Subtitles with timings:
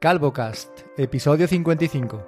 [0.00, 2.26] CalvoCast, episodio 55.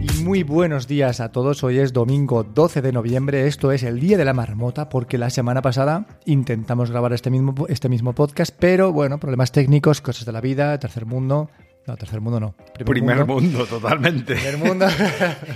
[0.00, 4.00] Y Muy buenos días a todos, hoy es domingo 12 de noviembre, esto es el
[4.00, 8.56] Día de la Marmota, porque la semana pasada intentamos grabar este mismo, este mismo podcast,
[8.58, 11.50] pero bueno, problemas técnicos, cosas de la vida, tercer mundo,
[11.86, 14.34] no, tercer mundo no, Primer mundo, totalmente.
[14.34, 14.86] Primer mundo.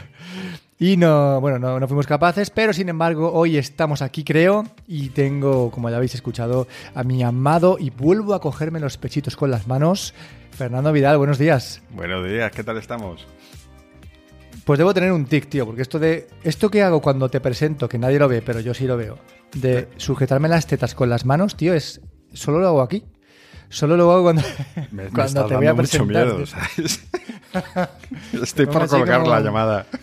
[0.78, 5.09] y no, bueno, no, no fuimos capaces, pero sin embargo, hoy estamos aquí, creo, y
[5.09, 9.51] tengo, como ya habéis escuchado, a mi amado y vuelvo a cogerme los pechitos con
[9.51, 10.14] las manos.
[10.52, 11.82] Fernando Vidal, buenos días.
[11.90, 13.26] Buenos días, ¿qué tal estamos?
[14.65, 17.88] Pues debo tener un tic, tío, porque esto de esto que hago cuando te presento,
[17.88, 19.18] que nadie lo ve, pero yo sí lo veo,
[19.54, 22.01] de sujetarme las tetas con las manos, tío, es
[22.32, 23.04] solo lo hago aquí.
[23.70, 24.42] Solo lo hago cuando,
[24.91, 26.27] Me, me cuando te voy a dando mucho presentar.
[26.27, 26.47] miedo.
[26.47, 27.09] ¿sabes?
[28.43, 29.87] Estoy por colgar como- la llamada.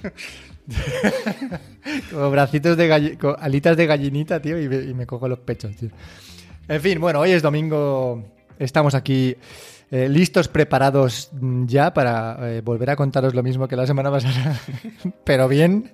[2.11, 5.39] Como bracitos de galli- con alitas de gallinita, tío, y me, y me cojo los
[5.39, 5.89] pechos, tío.
[6.67, 8.23] En fin, bueno, hoy es domingo.
[8.59, 9.35] Estamos aquí
[9.91, 14.11] eh, listos, preparados mm, ya para eh, volver a contaros lo mismo que la semana
[14.11, 14.59] pasada.
[15.23, 15.93] Pero bien,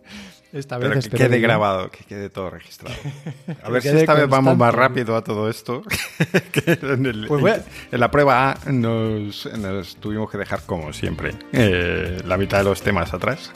[0.54, 1.42] esta vez Pero que quede que bien.
[1.42, 2.96] grabado, que quede todo registrado.
[3.64, 4.78] A ver si esta vez vamos más constante.
[4.78, 5.84] rápido a todo esto.
[6.52, 10.94] que en, el- Pues a- en la prueba A nos, nos tuvimos que dejar, como
[10.94, 13.52] siempre, eh, la mitad de los temas atrás.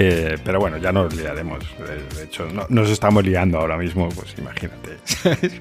[0.00, 1.64] Eh, pero bueno, ya nos liaremos.
[1.78, 4.96] De, de hecho, no- nos estamos liando ahora mismo, pues imagínate.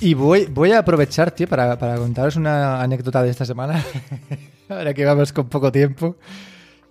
[0.00, 3.82] Y voy, voy a aprovechar, tío, para, para contaros una anécdota de esta semana.
[4.68, 6.16] Ahora que vamos con poco tiempo.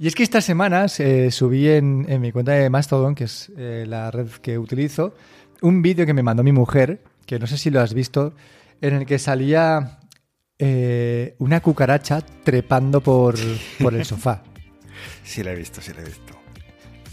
[0.04, 3.50] Y es que estas semanas eh, subí en, en mi cuenta de Mastodon, que es
[3.56, 5.14] eh, la red que utilizo,
[5.62, 8.34] un vídeo que me mandó mi mujer, que no sé si lo has visto,
[8.82, 10.00] en el que salía
[10.60, 13.36] eh, una cucaracha trepando por,
[13.82, 14.44] por el sofá.
[15.24, 16.34] sí, la he visto, sí, la he visto.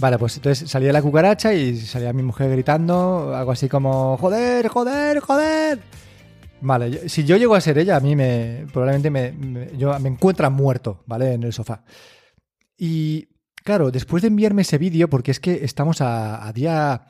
[0.00, 4.66] Vale, pues entonces salía la cucaracha y salía mi mujer gritando, algo así como, joder,
[4.66, 5.78] joder, joder.
[6.60, 9.96] Vale, yo- si yo llego a ser ella, a mí me probablemente me, me- yo,
[10.00, 11.34] me encuentra muerto, ¿vale?
[11.34, 11.84] En el sofá.
[12.82, 13.28] Y
[13.62, 17.02] claro, después de enviarme ese vídeo, porque es que estamos a, día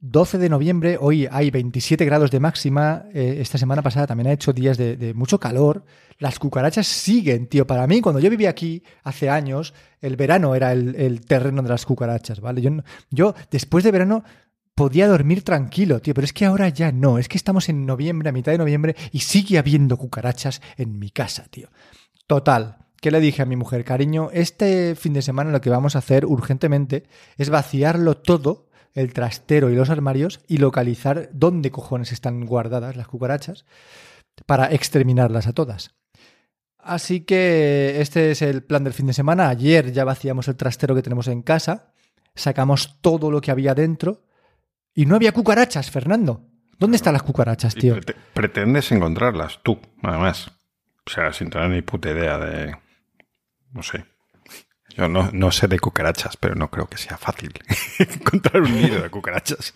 [0.00, 4.32] 12 de noviembre, hoy hay 27 grados de máxima, eh, esta semana pasada también ha
[4.32, 5.84] hecho días de, mucho calor,
[6.18, 10.72] las cucarachas siguen, tío, para mí cuando yo vivía aquí hace años, el verano era
[10.72, 12.60] el, el terreno de las cucarachas, ¿vale?
[12.60, 12.72] Yo,
[13.10, 14.24] yo después de verano
[14.74, 18.28] podía dormir tranquilo, tío, pero es que ahora ya no, es que estamos en noviembre,
[18.28, 21.68] a mitad de noviembre, y sigue habiendo cucarachas en mi casa, tío.
[22.26, 22.85] Total.
[23.00, 23.84] ¿Qué le dije a mi mujer?
[23.84, 27.04] Cariño, este fin de semana lo que vamos a hacer urgentemente
[27.36, 33.06] es vaciarlo todo, el trastero y los armarios, y localizar dónde cojones están guardadas las
[33.08, 33.64] cucarachas
[34.46, 35.94] para exterminarlas a todas.
[36.78, 39.48] Así que este es el plan del fin de semana.
[39.48, 41.92] Ayer ya vaciamos el trastero que tenemos en casa,
[42.34, 44.22] sacamos todo lo que había dentro
[44.94, 46.42] y no había cucarachas, Fernando.
[46.78, 47.96] ¿Dónde están las cucarachas, tío?
[47.96, 50.48] prete- pretendes encontrarlas tú, nada más.
[51.06, 52.76] O sea, sin tener ni puta idea de.
[53.76, 54.04] No sé.
[54.96, 57.52] Yo no, no sé de cucarachas, pero no creo que sea fácil
[57.98, 59.72] encontrar un nido de cucarachas.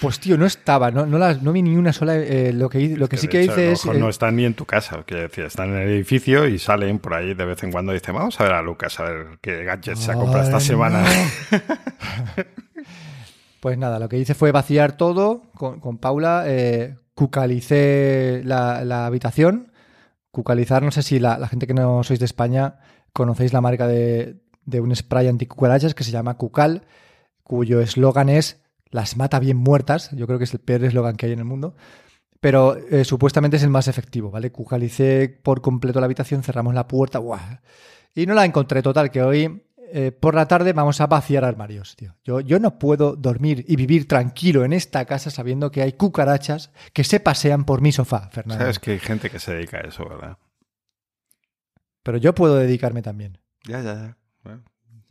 [0.00, 2.16] Pues tío, no estaba, no, no, las, no vi ni una sola.
[2.16, 3.84] eh, lo que, lo que sí que hice es.
[3.86, 6.98] eh, no están ni en tu casa, quiero decir, están en el edificio y salen
[6.98, 9.38] por ahí de vez en cuando y dicen, vamos a ver a Lucas, a ver
[9.40, 11.04] qué gadgets se ha comprado esta semana.
[13.60, 19.06] Pues nada, lo que hice fue vaciar todo con, con Paula, eh, cucalicé la, la
[19.06, 19.71] habitación.
[20.32, 22.78] Cucalizar, no sé si la, gente que no sois de España
[23.12, 24.40] conocéis la marca de,
[24.80, 26.86] un spray anticucarachas que se llama Cucal,
[27.42, 30.10] cuyo eslogan es las mata bien muertas.
[30.12, 31.74] Yo creo que es el peor eslogan que hay en el mundo.
[32.40, 34.50] Pero eh, supuestamente es el más efectivo, ¿vale?
[34.50, 37.38] Cucalicé por completo la habitación, cerramos la puerta, ¡guau!
[38.14, 39.62] Y no la encontré total, que hoy
[39.94, 42.16] eh, por la tarde vamos a vaciar armarios, tío.
[42.24, 46.70] Yo, yo no puedo dormir y vivir tranquilo en esta casa sabiendo que hay cucarachas
[46.94, 48.62] que se pasean por mi sofá, Fernando.
[48.62, 50.38] Sabes que hay gente que se dedica a eso, ¿verdad?
[52.02, 53.38] Pero yo puedo dedicarme también.
[53.64, 54.16] Ya, ya, ya.
[54.42, 54.62] Bueno,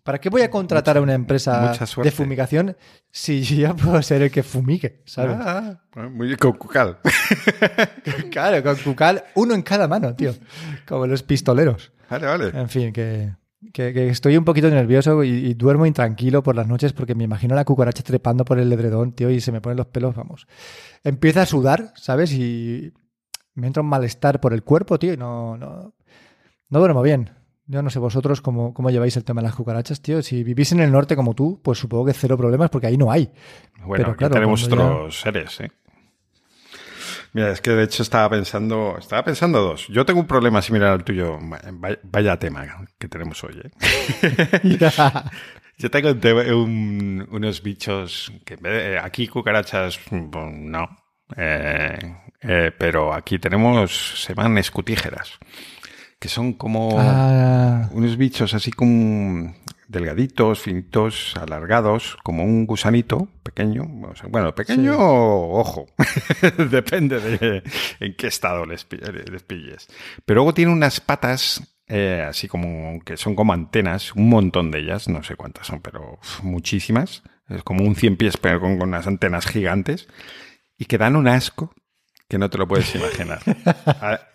[0.04, 2.76] ¿Para qué voy a contratar a una empresa de fumigación
[3.12, 5.38] si yo puedo ser el que fumigue, ¿sabes?
[5.40, 6.98] Ah, ah, muy con cucal.
[8.32, 10.34] Claro, con cucal, uno en cada mano, tío.
[10.88, 11.92] Como los pistoleros.
[12.10, 12.48] Vale, vale.
[12.60, 13.34] En fin, que,
[13.74, 17.24] que- que estoy un poquito nervioso y, y duermo intranquilo por las noches porque me
[17.24, 20.48] imagino la cucaracha trepando por el edredón, tío, y se me ponen los pelos, vamos.
[21.04, 22.32] Empieza a sudar, ¿sabes?
[22.34, 22.92] Y
[23.54, 25.94] me entra un malestar por el cuerpo, tío, y no, no,
[26.70, 27.32] no duermo bien.
[27.68, 30.22] Yo no sé vosotros cómo, cómo lleváis el tema de las cucarachas, tío.
[30.22, 33.12] Si vivís en el norte como tú, pues supongo que cero problemas porque ahí no
[33.12, 33.32] hay.
[33.86, 35.72] Bueno, Pero claro, tenemos ya- otros seres, ¿eh?
[37.34, 39.88] Mira, es que de hecho estaba pensando, estaba pensando dos.
[39.88, 41.40] Yo tengo un problema similar al tuyo.
[42.04, 43.62] Vaya, tema que tenemos hoy.
[43.64, 44.92] ¿eh?
[45.78, 50.90] Yo tengo unos bichos que aquí cucarachas, pues, no.
[51.38, 51.98] Eh,
[52.42, 55.40] eh, pero aquí tenemos, se llaman escutígeras,
[56.20, 57.90] que son como ah.
[57.94, 59.56] unos bichos así como
[59.92, 63.84] delgaditos, finitos, alargados, como un gusanito pequeño.
[64.30, 65.88] Bueno, pequeño, ojo,
[66.72, 67.64] depende de
[68.00, 69.88] en qué estado les, pilles.
[70.26, 74.80] Pero luego tiene unas patas eh, así como que son como antenas, un montón de
[74.80, 77.24] ellas, no sé cuántas son, pero muchísimas.
[77.50, 80.08] Es como un cien pies, pero con, con unas antenas gigantes
[80.78, 81.74] y que dan un asco
[82.32, 83.42] que no te lo puedes imaginar.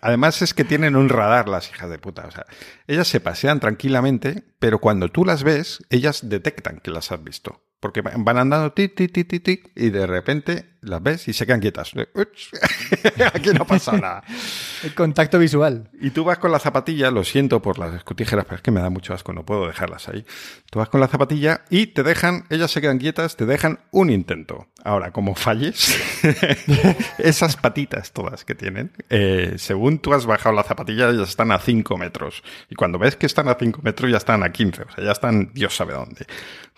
[0.01, 2.27] Además es que tienen un radar las hijas de puta.
[2.27, 2.45] O sea,
[2.85, 7.66] ellas se pasean tranquilamente, pero cuando tú las ves, ellas detectan que las has visto.
[7.79, 11.45] Porque van andando ti, ti, ti, ti, ti, y de repente las ves y se
[11.45, 11.91] quedan quietas.
[13.33, 14.23] Aquí no pasa nada.
[14.83, 15.89] El contacto visual.
[15.99, 18.81] Y tú vas con la zapatilla, lo siento por las escutígeras, pero es que me
[18.81, 20.25] da mucho asco, no puedo dejarlas ahí.
[20.69, 24.09] Tú vas con la zapatilla y te dejan, ellas se quedan quietas, te dejan un
[24.09, 24.67] intento.
[24.83, 25.97] Ahora, como falles,
[27.17, 31.59] esas patitas todas que tienen, eh, según tú has bajado la zapatilla, ellas están a
[31.59, 32.43] 5 metros.
[32.69, 35.11] Y cuando ves que están a 5 metros, ya están a 15, o sea, ya
[35.11, 36.25] están Dios sabe dónde.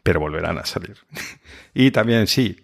[0.10, 0.98] Pero volverán a salir.
[1.76, 2.58] y también, sí,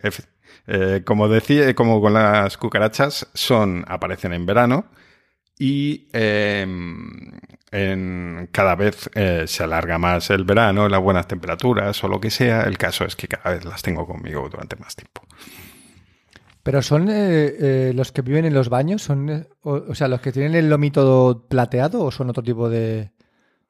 [0.65, 4.87] eh, como decía, como con las cucarachas, son, aparecen en verano
[5.59, 7.37] y em,
[8.51, 12.63] cada vez eh, se alarga más el verano, las buenas temperaturas o lo que sea.
[12.63, 15.21] El caso es que cada vez las tengo conmigo durante más tiempo.
[16.63, 20.55] Pero son eh, los que viven en los baños, son, o, sea, los que tienen
[20.55, 23.11] el lomito plateado o son otro tipo de.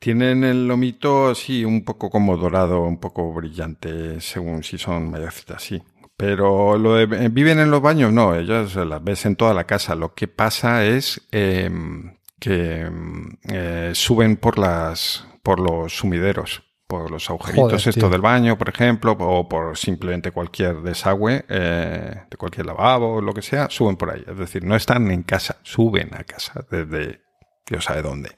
[0.06, 5.64] Tienen el lomito, sí, un poco como dorado, un poco brillante, según si son mayorcitas,
[5.64, 5.82] sí.
[6.16, 9.64] Pero lo de, eh, viven en los baños, no, ellos las ves en toda la
[9.64, 9.96] casa.
[9.96, 17.10] Lo que pasa es em, que em, eh, suben por las por los sumideros, por
[17.10, 22.68] los agujeritos esto del baño, por ejemplo, o por simplemente cualquier desagüe, eh, de cualquier
[22.68, 24.24] lavabo, lo que sea, suben por ahí.
[24.28, 27.25] Es decir, no están en casa, suben a casa desde
[27.68, 28.32] Dios sabe dónde.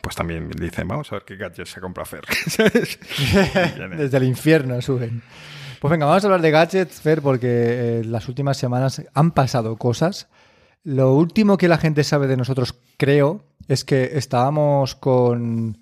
[0.00, 2.24] Pues también dicen, vamos a ver qué gadget se compra Fer.
[3.96, 5.22] desde el infierno suben.
[5.80, 7.48] Pues venga, vamos a hablar de gadgets, Fer, porque
[8.00, 10.28] eh, las últimas semanas han pasado cosas.
[10.82, 15.78] Lo último que la gente sabe de nosotros, creo, es que estábamos con,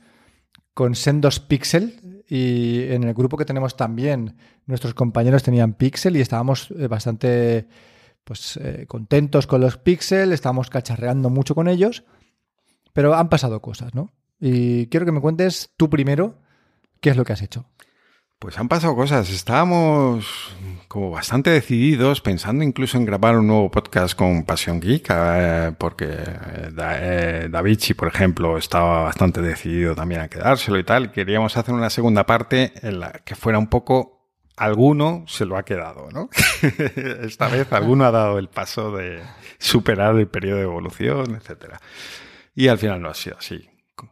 [0.74, 4.36] con Sendos Pixel y en el grupo que tenemos también
[4.66, 7.66] nuestros compañeros tenían Pixel y estábamos eh, bastante
[8.24, 12.04] pues, eh, contentos con los Pixel, estábamos cacharreando mucho con ellos,
[12.98, 14.10] pero han pasado cosas, ¿no?
[14.40, 16.34] Y quiero que me cuentes tú primero
[17.00, 17.64] qué es lo que has hecho.
[18.40, 19.30] Pues han pasado cosas.
[19.30, 20.52] Estábamos
[20.88, 26.06] como bastante decididos, pensando incluso en grabar un nuevo podcast con Pasión Geek, eh, porque
[26.06, 31.12] eh, eh, Davichi, por ejemplo, estaba bastante decidido también a quedárselo y tal.
[31.12, 35.62] Queríamos hacer una segunda parte en la que fuera un poco alguno se lo ha
[35.62, 36.30] quedado, ¿no?
[37.22, 39.22] Esta vez alguno ha dado el paso de
[39.58, 41.80] superar el periodo de evolución, etcétera.
[42.58, 43.70] Y al final no ha sido así.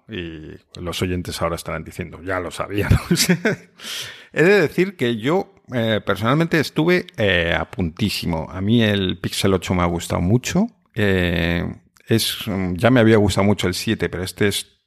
[0.08, 3.28] Y los oyentes ahora estarán diciendo, ya lo sabíamos.
[4.32, 8.46] He de decir que yo eh, personalmente estuve eh, a puntísimo.
[8.48, 10.68] A mí el Pixel 8 me ha gustado mucho.
[10.94, 11.68] Eh,
[12.06, 12.38] es,
[12.74, 14.78] ya me había gustado mucho el 7, pero este es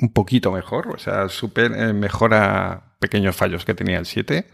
[0.00, 0.88] un poquito mejor.
[0.94, 4.46] O sea, super, mejora pequeños fallos que tenía el 7.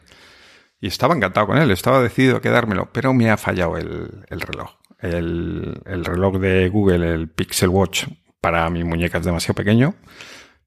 [0.80, 4.78] Y estaba encantado con él, estaba decidido a quedármelo, pero me ha fallado el, reloj.
[4.98, 8.08] El, el reloj de Google, el Pixel Watch,
[8.40, 9.94] para mi muñeca es demasiado pequeño,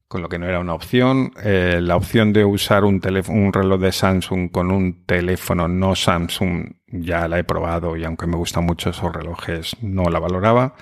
[0.08, 1.32] con lo que no era una opción.
[1.42, 7.28] Eh, la opción de usar un, reloj de Samsung con un teléfono no Samsung ya
[7.28, 10.74] la he probado y aunque me gustan mucho esos relojes no la valoraba.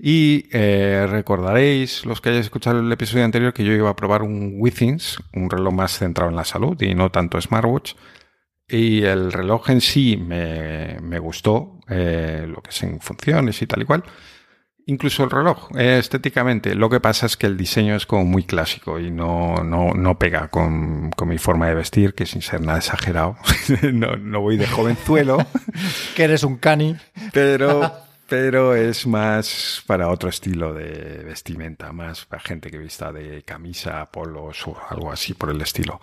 [0.00, 4.22] Y eh, recordaréis, los que hayáis escuchado el episodio anterior, que yo iba a probar
[4.22, 7.94] un Withings, un reloj más centrado en la salud y no tanto smartwatch.
[8.68, 13.66] Y el reloj en sí me, me gustó, eh, lo que es en funciones y
[13.66, 14.04] tal y cual.
[14.90, 16.74] Incluso el reloj, eh, estéticamente.
[16.74, 20.18] Lo que pasa es que el diseño es como muy clásico y no, no, no
[20.18, 23.36] pega con, con, mi forma de vestir, que sin ser nada exagerado,
[23.92, 25.46] no, no, voy de jovenzuelo.
[26.16, 26.96] que eres un cani.
[27.34, 27.92] Pero,
[28.30, 34.06] pero es más para otro estilo de vestimenta, más para gente que vista de camisa,
[34.10, 36.00] polos o algo así por el estilo.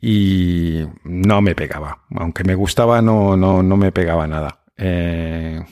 [0.00, 2.04] Y no me pegaba.
[2.16, 4.60] Aunque me gustaba, no, no, no me pegaba nada.
[4.78, 5.62] Eh,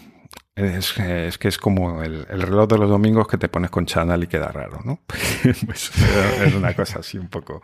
[0.56, 4.26] es, que es como el, reloj de los domingos que te pones con Chanel y
[4.26, 5.00] queda raro, ¿no?
[5.66, 5.92] pues
[6.40, 7.62] es una cosa así un poco.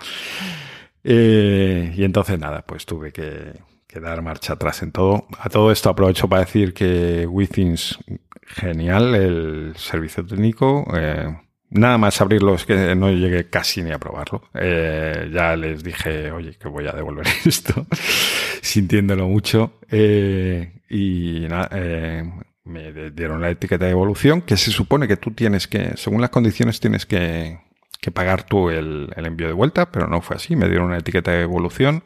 [1.03, 3.55] Eh, y entonces nada, pues tuve que,
[3.99, 5.27] dar marcha atrás en todo.
[5.39, 7.99] A todo esto aprovecho para decir que Withings,
[8.47, 10.87] genial, el servicio técnico.
[10.95, 11.35] Eh,
[11.71, 14.43] nada más abrirlo es que no llegué casi ni a probarlo.
[14.55, 17.87] Eh, ya les dije, oye, que voy a devolver esto,
[18.61, 19.79] sintiéndolo mucho.
[19.91, 21.71] Y nada,
[22.65, 26.31] me dieron la etiqueta de evolución, que se supone que tú tienes que, según las
[26.31, 27.61] condiciones, tienes que,
[28.01, 30.57] que pagar tú el, el envío de vuelta, pero no fue así.
[30.57, 32.03] Me dieron una etiqueta de evolución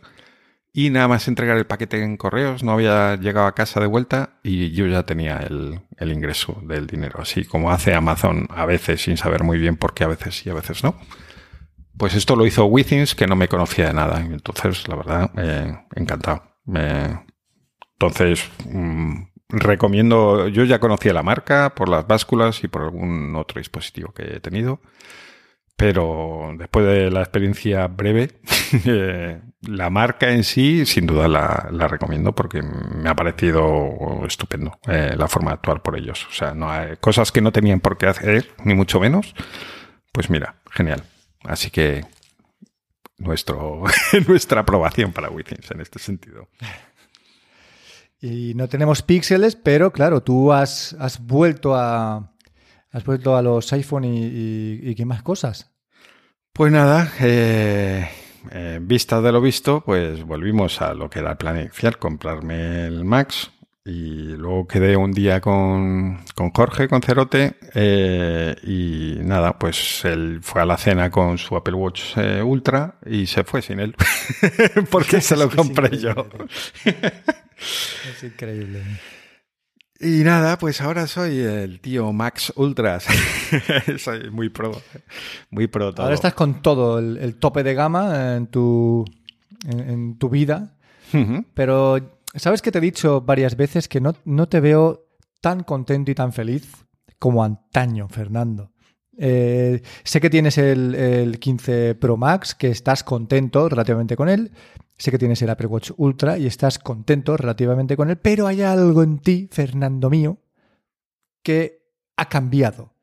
[0.78, 4.38] y nada más entregar el paquete en correos, no había llegado a casa de vuelta
[4.42, 7.18] y yo ya tenía el, ingreso del dinero.
[7.18, 10.50] Así como hace Amazon a veces sin saber muy bien por qué a veces sí,
[10.50, 10.94] a veces no.
[11.96, 14.20] Pues esto lo hizo Withings, que no me conocía de nada.
[14.20, 16.42] Entonces, la verdad, eh, encantado.
[17.94, 23.58] entonces, mm, recomiendo, yo ya conocía la marca por las básculas y por algún otro
[23.58, 24.80] dispositivo que he tenido.
[25.76, 28.40] Pero después de la experiencia breve,
[28.86, 35.14] eh, la marca en sí, sin duda la, recomiendo porque me ha parecido estupendo eh,
[35.16, 36.26] la forma de actuar por ellos.
[36.30, 39.34] O sea, no hay cosas que no tenían por qué hacer, ni mucho menos.
[40.12, 41.02] Pues mira, genial.
[41.44, 42.06] Así que
[43.18, 43.84] nuestro,
[44.28, 46.48] nuestra aprobación para Withings en este sentido.
[48.20, 52.32] Y no tenemos píxeles, pero claro, tú has, has vuelto a,
[52.90, 55.70] has vuelto a los iPhone y, qué más cosas.
[56.52, 58.08] Pues nada, eh,
[58.50, 62.86] en vista de lo visto, pues volvimos a lo que era el plan inicial, comprarme
[62.86, 63.50] el Max.
[63.84, 66.18] Y luego quedé un día con,
[66.52, 71.74] Jorge, con Cerote, eh, y nada, pues él fue a la cena con su Apple
[71.74, 73.94] Watch eh, Ultra y se fue sin él,
[74.90, 76.14] porque se lo compré yo.
[77.58, 78.82] es increíble.
[79.98, 83.06] Y nada, pues ahora soy el tío Max Ultras.
[83.98, 84.72] soy muy pro.
[85.50, 86.04] Muy pro todo.
[86.04, 89.04] Ahora estás con todo, el, tope de gama en tu,
[89.66, 90.76] en, tu vida.
[91.54, 95.06] Pero, ¿sabes que te he dicho varias veces que no, no, te veo
[95.40, 96.84] tan contento y tan feliz
[97.18, 98.72] como antaño, Fernando?
[99.16, 104.50] Eh, sé que tienes el, el 15 Pro Max, que estás contento relativamente con él,
[104.98, 108.62] Sé que tienes el Apple Watch Ultra y estás contento relativamente con él, pero hay
[108.62, 110.38] algo en ti, Fernando mío,
[111.42, 111.86] que
[112.16, 112.94] ha cambiado.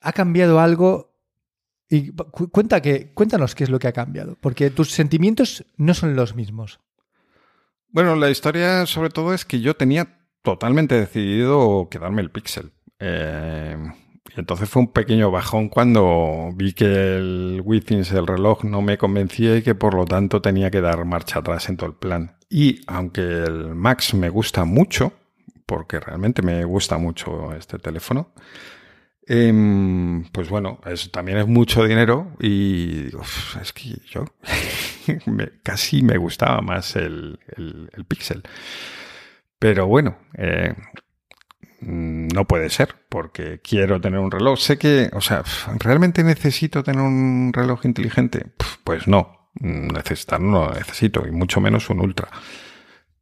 [0.00, 1.10] Ha cambiado algo
[1.88, 6.14] y cuenta que, cuéntanos qué es lo que ha cambiado, porque tus sentimientos no son
[6.14, 6.78] los mismos.
[7.88, 12.72] Bueno, la historia sobre todo es que yo tenía totalmente decidido quedarme el Pixel.
[13.00, 13.76] Eh,
[14.36, 19.56] entonces fue un pequeño bajón cuando vi que el Withings, el reloj, no me convencía
[19.56, 22.36] y que por lo tanto tenía que dar marcha atrás en todo el plan.
[22.48, 25.12] Y aunque el Max me gusta mucho,
[25.66, 28.32] porque realmente me gusta mucho este teléfono,
[29.26, 30.80] em, pues bueno,
[31.12, 33.06] también es mucho dinero y
[33.60, 34.24] es que yo
[35.62, 38.42] casi me gustaba más el, el, Pixel.
[39.58, 40.74] Pero bueno, eh,
[41.80, 44.58] no puede ser, porque quiero tener un reloj.
[44.58, 45.42] Sé que, o sea,
[45.78, 48.46] ¿realmente necesito tener un reloj inteligente?
[48.84, 52.28] Pues no, necesitar no lo necesito, y mucho menos un ultra.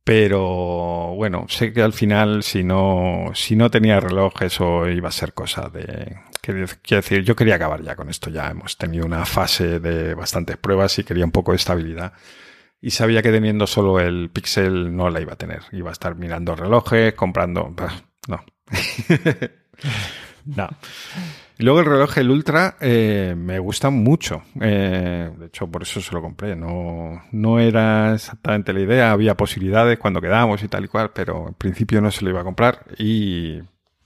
[0.08, 5.12] Pero bueno, sé que al final, si no, si no tenía reloj, eso iba a
[5.12, 6.16] ser cosa de.
[6.40, 8.30] Quiero decir, yo quería acabar ya con esto.
[8.30, 12.14] Ya hemos tenido una fase de bastantes pruebas y quería un poco de estabilidad.
[12.80, 15.64] Y sabía que teniendo solo el Pixel no la iba a tener.
[15.72, 17.74] Iba a estar mirando relojes, comprando.
[18.28, 18.44] No.
[20.44, 20.68] no.
[21.58, 24.42] luego el reloj, el Ultra, eh, me gusta mucho.
[24.60, 26.54] Eh, de hecho, por eso se lo compré.
[26.54, 29.10] No, no era exactamente la idea.
[29.10, 32.42] Había posibilidades cuando quedamos y tal y cual, pero en principio no se lo iba
[32.42, 32.84] a comprar.
[32.98, 33.60] Y,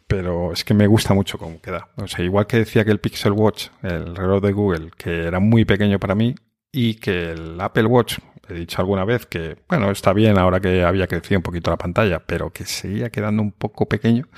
[0.07, 1.89] pero es que me gusta mucho cómo queda.
[1.97, 5.41] O sea, igual que decía que el Pixel Watch, el reloj de Google, que era
[5.41, 6.35] muy pequeño para mí,
[6.71, 8.19] y que el Apple Watch,
[8.53, 11.77] he dicho alguna vez que, bueno, está bien ahora que había crecido un poquito la
[11.77, 14.29] pantalla, pero que seguía quedando un poco pequeño.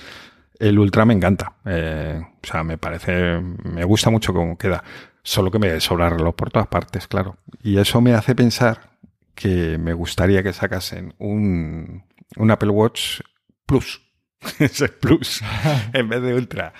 [0.58, 1.54] El Ultra me encanta.
[1.64, 4.82] Eh, o sea, me parece, me gusta mucho cómo queda.
[5.22, 7.36] Solo que me sobra reloj por todas partes, claro.
[7.62, 8.90] Y eso me hace pensar
[9.34, 12.04] que me gustaría que sacasen un,
[12.36, 13.20] un Apple Watch
[13.66, 14.02] Plus.
[14.58, 15.42] Ese Plus
[15.92, 16.72] en vez de Ultra.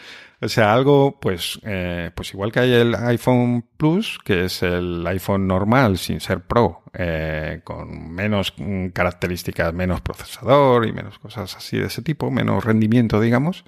[0.44, 5.06] O sea, algo, pues, eh, pues igual que hay el iPhone Plus, que es el
[5.06, 8.52] iPhone normal sin ser Pro, eh, con menos
[8.92, 13.64] características, menos procesador y menos cosas así de ese tipo, menos rendimiento, digamos,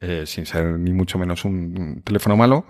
[0.00, 2.64] eh, sin ser ni mucho menos un, teléfono malo,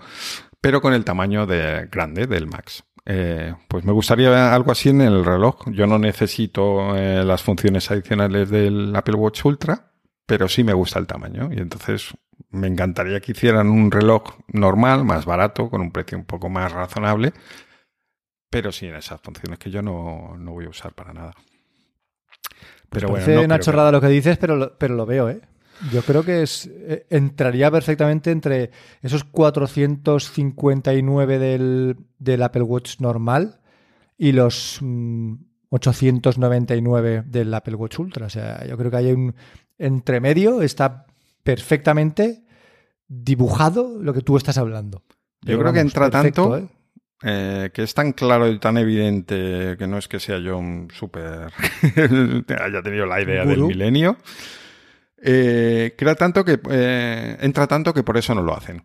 [0.59, 2.83] pero con el tamaño de grande del Max.
[3.69, 5.69] pues me gustaría algo así en el reloj.
[5.71, 9.93] Yo no necesito las funciones adicionales del Apple Watch Ultra,
[10.27, 11.49] pero sí me gusta el tamaño.
[11.51, 12.13] Y entonces
[12.51, 16.71] me encantaría que hicieran un reloj normal, más barato, con un precio un poco más
[16.71, 17.33] razonable,
[18.51, 21.33] pero sin esas funciones que yo no, voy a usar para nada.
[22.89, 25.29] Pero Parece bueno, no una que- chorrada lo que dices, pero lo, pero lo veo,
[25.29, 25.41] ¿eh?
[25.91, 28.71] Yo creo que es, eh, entraría perfectamente entre
[29.03, 33.59] esos 459 del, del Apple Watch normal
[34.17, 35.35] y los mm,
[35.69, 38.27] 899 del Apple Watch Ultra.
[38.27, 39.35] O sea, yo creo que hay un
[39.77, 41.05] entremedio, está
[41.43, 42.43] perfectamente
[43.07, 45.03] dibujado lo que tú estás hablando.
[45.41, 46.69] Yo creo que entra perfecto, tanto ¿eh?
[47.23, 50.89] eh, que es tan claro y tan evidente que no es que sea yo un
[50.93, 51.51] súper.
[52.59, 54.17] haya tenido la idea del milenio.
[55.19, 58.83] Eh, crea tanto que eh, entra tanto que por eso no lo hacen.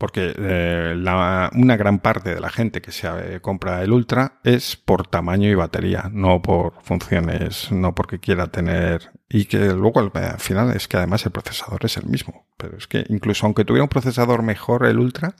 [0.00, 4.74] Porque eh, una gran parte de la gente que se eh, compra el Ultra es
[4.74, 9.10] por tamaño y batería, no por funciones, no porque quiera tener.
[9.28, 12.46] Y que luego al al final es que además el procesador es el mismo.
[12.56, 15.34] Pero es que incluso aunque tuviera un procesador mejor el Ultra,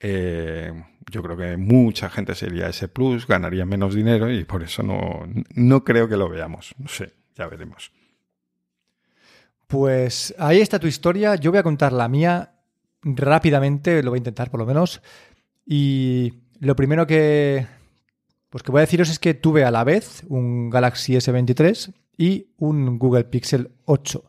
[0.00, 0.74] eh,
[1.10, 5.26] yo creo que mucha gente sería ese plus, ganaría menos dinero y por eso no,
[5.54, 6.74] no creo que lo veamos.
[6.76, 7.90] No sé, ya veremos.
[9.66, 11.36] Pues ahí está tu historia.
[11.36, 12.52] Yo voy a contar la mía
[13.14, 15.00] rápidamente, lo voy a intentar por lo menos.
[15.64, 17.66] Y lo primero que,
[18.50, 22.48] pues que voy a deciros es que tuve a la vez un Galaxy S23 y
[22.58, 24.24] un Google Pixel 8.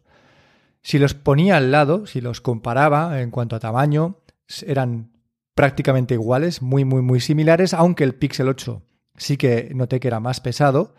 [0.81, 4.19] Si los ponía al lado, si los comparaba en cuanto a tamaño,
[4.65, 5.11] eran
[5.53, 8.83] prácticamente iguales, muy, muy, muy similares, aunque el Pixel 8
[9.17, 10.93] sí que noté que era más pesado.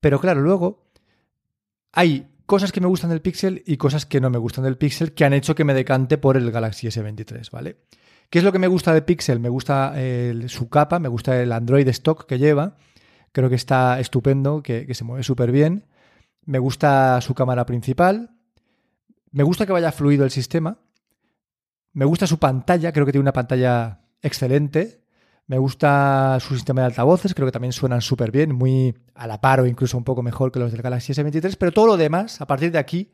[0.00, 0.84] Pero claro, luego
[1.92, 5.14] hay cosas que me gustan del Pixel y cosas que no me gustan del Pixel
[5.14, 7.78] que han hecho que me decante por el Galaxy S23, ¿vale?
[8.28, 9.40] ¿Qué es lo que me gusta del Pixel?
[9.40, 12.76] Me gusta el- su capa, me gusta el Android stock que lleva.
[13.32, 15.86] Creo que está estupendo, que, que se mueve súper bien.
[16.44, 18.36] Me gusta su cámara principal.
[19.30, 20.76] Me gusta que vaya fluido el sistema.
[21.94, 25.01] Me gusta su pantalla, creo que tiene una pantalla excelente.
[25.52, 29.38] Me gusta su sistema de altavoces, creo que también suenan súper bien, muy a la
[29.38, 32.40] par o incluso un poco mejor que los del Galaxy S23, pero todo lo demás,
[32.40, 33.10] a partir de aquí,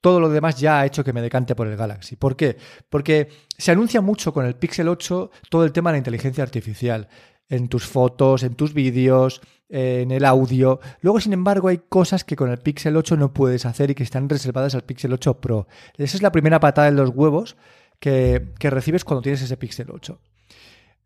[0.00, 2.16] todo lo demás ya ha hecho que me decante por el Galaxy.
[2.16, 2.56] ¿Por qué?
[2.88, 7.08] Porque se anuncia mucho con el Pixel 8 todo el tema de la inteligencia artificial.
[7.50, 10.80] En tus fotos, en tus vídeos, en el audio.
[11.02, 14.02] Luego, sin embargo, hay cosas que con el Pixel 8 no puedes hacer y que
[14.02, 15.66] están reservadas al Pixel 8 Pro.
[15.98, 17.58] Esa es la primera patada en los huevos
[18.00, 20.18] que, que recibes cuando tienes ese Pixel 8.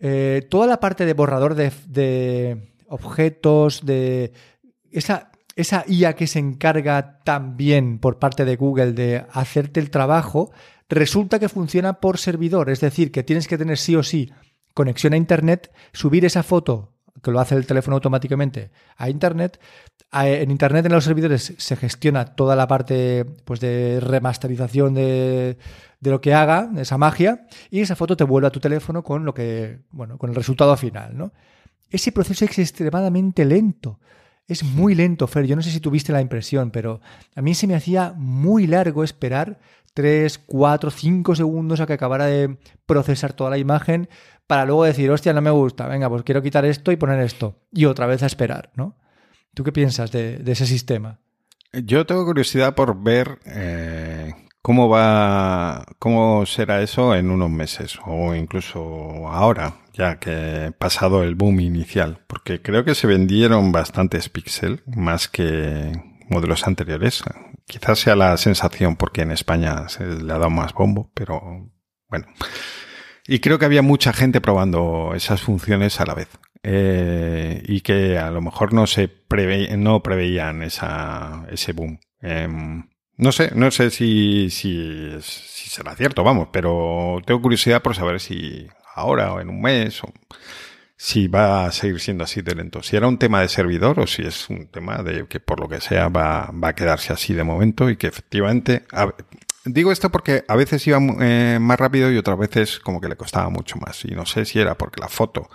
[0.00, 4.32] Eh, toda la parte de borrador de, objetos, de
[4.90, 10.52] esa, esa IA que se encarga también por parte de Google de hacerte el trabajo,
[10.88, 14.32] resulta que funciona por servidor, es decir, que tienes que tener sí o sí
[14.74, 19.61] conexión a Internet, subir esa foto, que lo hace el teléfono automáticamente, a Internet.
[20.12, 25.59] En Internet, en los servidores, se gestiona toda la parte pues, de remasterización de,
[26.00, 29.02] de lo que haga, de esa magia, y esa foto te vuelve a tu teléfono
[29.02, 31.33] con lo que, bueno, con el resultado final, ¿no?
[31.90, 33.98] Ese proceso es extremadamente lento.
[34.46, 35.46] Es muy lento, Fer.
[35.46, 37.00] Yo no sé si tuviste la impresión, pero
[37.35, 39.59] a mí se me hacía muy largo esperar
[39.94, 44.09] 3, 4, 5 segundos a que acabara de procesar toda la imagen
[44.48, 47.61] para luego decir, hostia, no me gusta, venga, pues quiero quitar esto y poner esto.
[47.70, 48.96] Y otra vez a esperar, ¿no?
[49.54, 51.20] ¿Tú qué piensas de, ese sistema?
[51.72, 54.32] Yo tengo curiosidad por ver eh,
[54.62, 61.34] cómo va, cómo será eso en unos meses o incluso ahora, ya que pasado el
[61.34, 65.92] boom inicial, porque creo que se vendieron bastantes Pixel más que
[66.30, 67.22] modelos anteriores.
[67.66, 71.70] Quizás sea la sensación porque en España se le ha dado más bombo, pero
[72.08, 72.26] bueno.
[73.31, 76.29] Y creo que había mucha gente probando esas funciones a la vez.
[76.62, 82.01] Eh, y que a lo mejor no se preve, no preveían esa, ese boom.
[82.23, 82.88] Em,
[83.19, 88.67] no sé, no sé si, si, será cierto, vamos, pero tengo curiosidad por saber si
[88.95, 90.12] ahora o en un mes o
[90.97, 92.83] si va a seguir siendo así de lento.
[92.83, 95.69] Si era un tema de servidor o si es un tema de que por lo
[95.69, 98.85] que sea va, va a quedarse así de momento y que efectivamente...
[99.68, 103.16] digo esto porque a veces iba eh, más rápido y otras veces como que le
[103.16, 104.04] costaba mucho más.
[104.04, 105.48] Y no sé si era porque la foto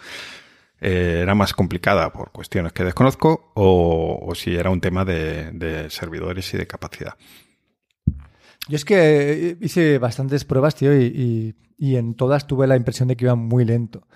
[0.82, 6.54] eh, era más complicada por cuestiones que desconozco o, si era un tema de, servidores
[6.54, 7.13] y de capacidad.
[8.67, 13.26] Yo es que hice bastantes pruebas, tío, y en todas tuve la impresión de que
[13.26, 14.08] iba muy lento.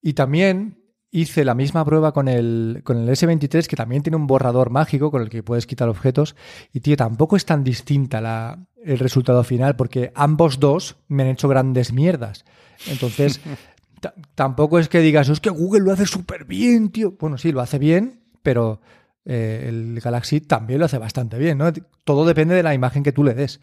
[0.00, 4.26] Y también hice la misma prueba con el, con el S23, que también tiene un
[4.26, 6.36] borrador mágico con el que puedes quitar objetos.
[6.72, 11.30] Y, tío, tampoco es tan distinta la, el resultado final, porque ambos dos me han
[11.30, 12.44] hecho grandes mierdas.
[12.88, 13.40] Entonces,
[14.00, 17.12] ta- tampoco es que digas, es que Google lo hace súper bien, tío.
[17.18, 18.80] Bueno, sí, lo hace bien, pero
[19.24, 21.72] eh, el Galaxy también lo hace bastante bien, ¿no?
[22.04, 23.60] Todo depende de la imagen que tú le des.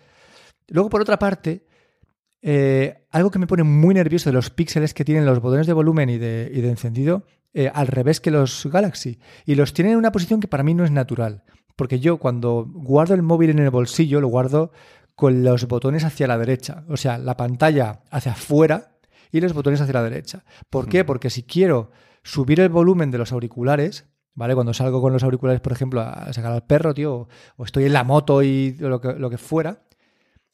[0.69, 1.65] Luego, por otra parte,
[2.45, 5.71] Eh, algo que me pone muy nervioso de los píxeles que tienen los botones de
[5.71, 9.19] volumen y de, y de encendido eh, al revés que los Galaxy.
[9.45, 11.43] Y los tienen en una posición que para mí no es natural.
[11.77, 14.71] Porque yo cuando guardo el móvil en el bolsillo lo guardo
[15.15, 16.83] con los botones hacia la derecha.
[16.89, 18.97] O sea, la pantalla hacia afuera
[19.31, 20.43] y los botones hacia la derecha.
[20.69, 21.05] ¿Por qué?
[21.05, 21.91] Porque si quiero
[22.23, 24.53] subir el volumen de los auriculares, ¿vale?
[24.53, 27.93] Cuando salgo con los auriculares, por ejemplo, a sacar al perro, tío, o estoy en
[27.93, 29.83] la moto y lo que, lo que fuera,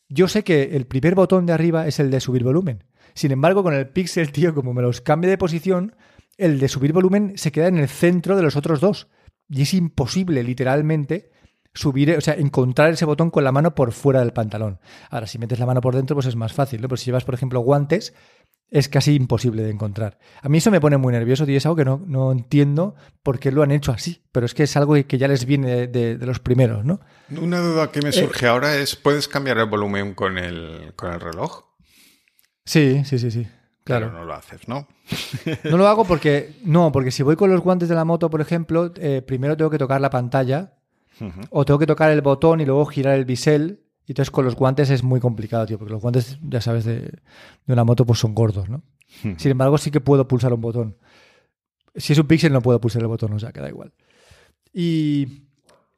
[0.10, 2.84] yo sé que el primer botón de arriba es el de subir volumen.
[3.14, 5.96] Sin embargo, con el Pixel, tío, como me los cambie de posición,
[6.38, 9.08] el de subir volumen se queda en el centro de los otros dos.
[9.48, 11.32] Y es imposible, literalmente,
[11.74, 14.80] subir, o sea, encontrar ese botón con la mano por fuera del pantalón.
[15.10, 16.88] Ahora, si metes la mano por dentro, pues es más fácil, ¿no?
[16.88, 18.14] Pero si llevas, por ejemplo, guantes,
[18.72, 20.20] es casi imposible de encontrar.
[20.42, 23.40] A mí eso me pone muy nervioso y es algo que no, no entiendo por
[23.40, 26.18] qué lo han hecho así, pero es que es algo que ya les viene de,
[26.18, 27.00] los primeros, ¿no?
[27.30, 31.12] Una duda que me surge eh, ahora es, ¿puedes cambiar el volumen con el, con
[31.12, 31.66] el reloj?
[32.66, 33.48] Sí, sí, sí, sí.
[33.84, 34.08] Claro.
[34.08, 34.88] Pero no lo haces, ¿no?
[35.64, 38.42] no lo hago porque, no, porque si voy con los guantes de la moto, por
[38.42, 40.76] ejemplo, eh, primero tengo que tocar la pantalla
[41.50, 44.56] o tengo que tocar el botón y luego girar el bisel y entonces con los
[44.56, 47.20] guantes es muy complicado, tío, porque los guantes, ya sabes, de,
[47.68, 48.82] una moto pues son gordos, ¿no?
[49.22, 49.34] Hmm.
[49.38, 50.98] Sin embargo, sí que puedo pulsar un botón.
[51.94, 53.94] Si es un pixel no puedo pulsar el botón, o sea, que da igual.
[54.74, 55.44] Y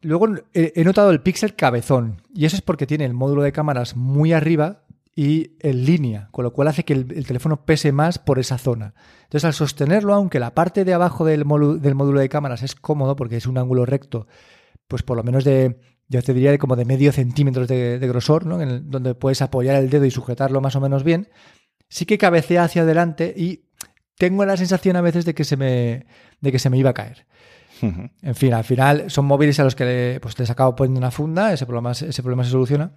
[0.02, 3.96] luego he, notado el pixel cabezón, y eso es porque tiene el módulo de cámaras
[3.96, 4.84] muy arriba
[5.16, 8.94] y en línea, con lo cual hace que el, teléfono pese más por esa zona.
[9.24, 11.46] Entonces, al sostenerlo, aunque la parte de abajo del,
[11.80, 14.28] del módulo de cámaras es cómodo porque es un ángulo recto,
[14.90, 15.80] pues por lo menos de
[16.12, 18.62] yo te diría de como de medio centímetros de, grosor, ¿no?
[18.62, 21.30] En donde puedes apoyar el dedo y sujetarlo más o menos bien,
[21.88, 23.70] sí que cabecea hacia adelante y
[24.18, 26.06] tengo la sensación a veces de que se me,
[26.42, 27.26] de que se me iba a caer.
[27.82, 31.54] En fin, al final son móviles a los que pues, les acabo poniendo una funda,
[31.54, 32.92] ese problema, ese problema se soluciona,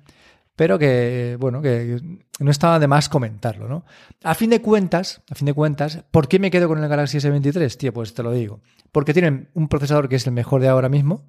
[0.57, 2.01] pero que, bueno, que
[2.41, 3.85] no estaba de más comentarlo, ¿no?
[4.25, 7.19] A fin de cuentas, a fin de cuentas, ¿por qué me quedo con el Galaxy
[7.19, 7.77] S23?
[7.77, 8.61] Tío, pues te lo digo.
[8.93, 11.25] Porque tienen un procesador que es el mejor de ahora mismo,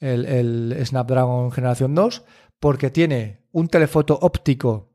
[0.00, 2.24] el, Snapdragon Generación 2,
[2.60, 4.90] porque tiene un telefoto óptico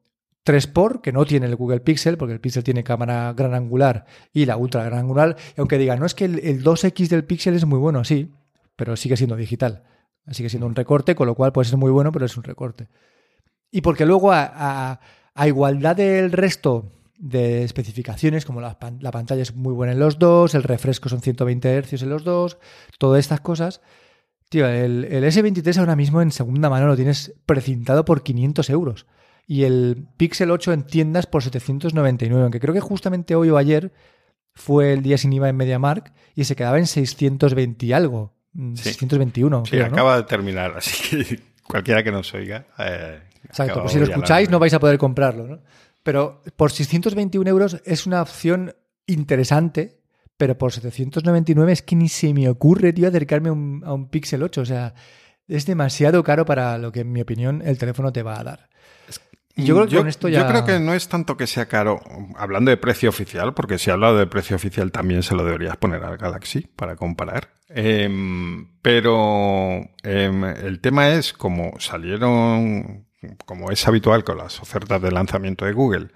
[0.46, 4.46] 3x, que no tiene el Google Pixel, porque el Pixel tiene cámara gran angular y
[4.46, 5.38] la ultra gran angular.
[5.56, 8.32] Y aunque digan, no es que el, 2X del Pixel es muy bueno, sí,
[8.76, 9.84] pero sigue siendo digital.
[10.32, 12.88] Sigue siendo un recorte, con lo cual puede ser muy bueno, pero es un recorte.
[13.72, 15.00] Y porque luego, a,
[15.46, 20.56] igualdad del resto de especificaciones, como la, la, pantalla es muy buena en los dos,
[20.56, 22.58] el refresco son 120 Hz en los dos,
[23.00, 23.82] todas estas cosas,
[24.54, 29.08] Tío, el, S23 ahora mismo en segunda mano lo tienes precintado por 500 euros.
[29.48, 33.92] Y el Pixel 8 en tiendas por 799, aunque creo que justamente hoy o ayer
[34.54, 38.36] fue el día sin IVA en MediaMark y se quedaba en 620 y algo.
[38.54, 39.62] 621.
[39.62, 42.68] Mm, sí, acaba de terminar, así que cualquiera que nos oiga.
[42.78, 45.62] Eh, Exacto, pues si lo escucháis no vais a poder comprarlo, ¿no?
[46.04, 48.76] Pero por 621 euros es una opción
[49.08, 50.03] interesante
[50.44, 54.60] pero por 799 es que ni se me ocurre, tío, acercarme a un, Pixel 8.
[54.60, 54.94] O sea,
[55.48, 58.70] es demasiado caro para lo que, en mi opinión, el teléfono te va a dar.
[59.56, 60.42] yo creo que con esto ya...
[60.42, 62.02] Yo creo que no es tanto que sea caro,
[62.36, 65.78] hablando de precio oficial, porque si he hablado de precio oficial también se lo deberías
[65.78, 67.54] poner al Galaxy para comparar.
[67.70, 73.06] Em, pero em, el tema es como salieron,
[73.46, 76.10] como es habitual con las ofertas de lanzamiento de Google,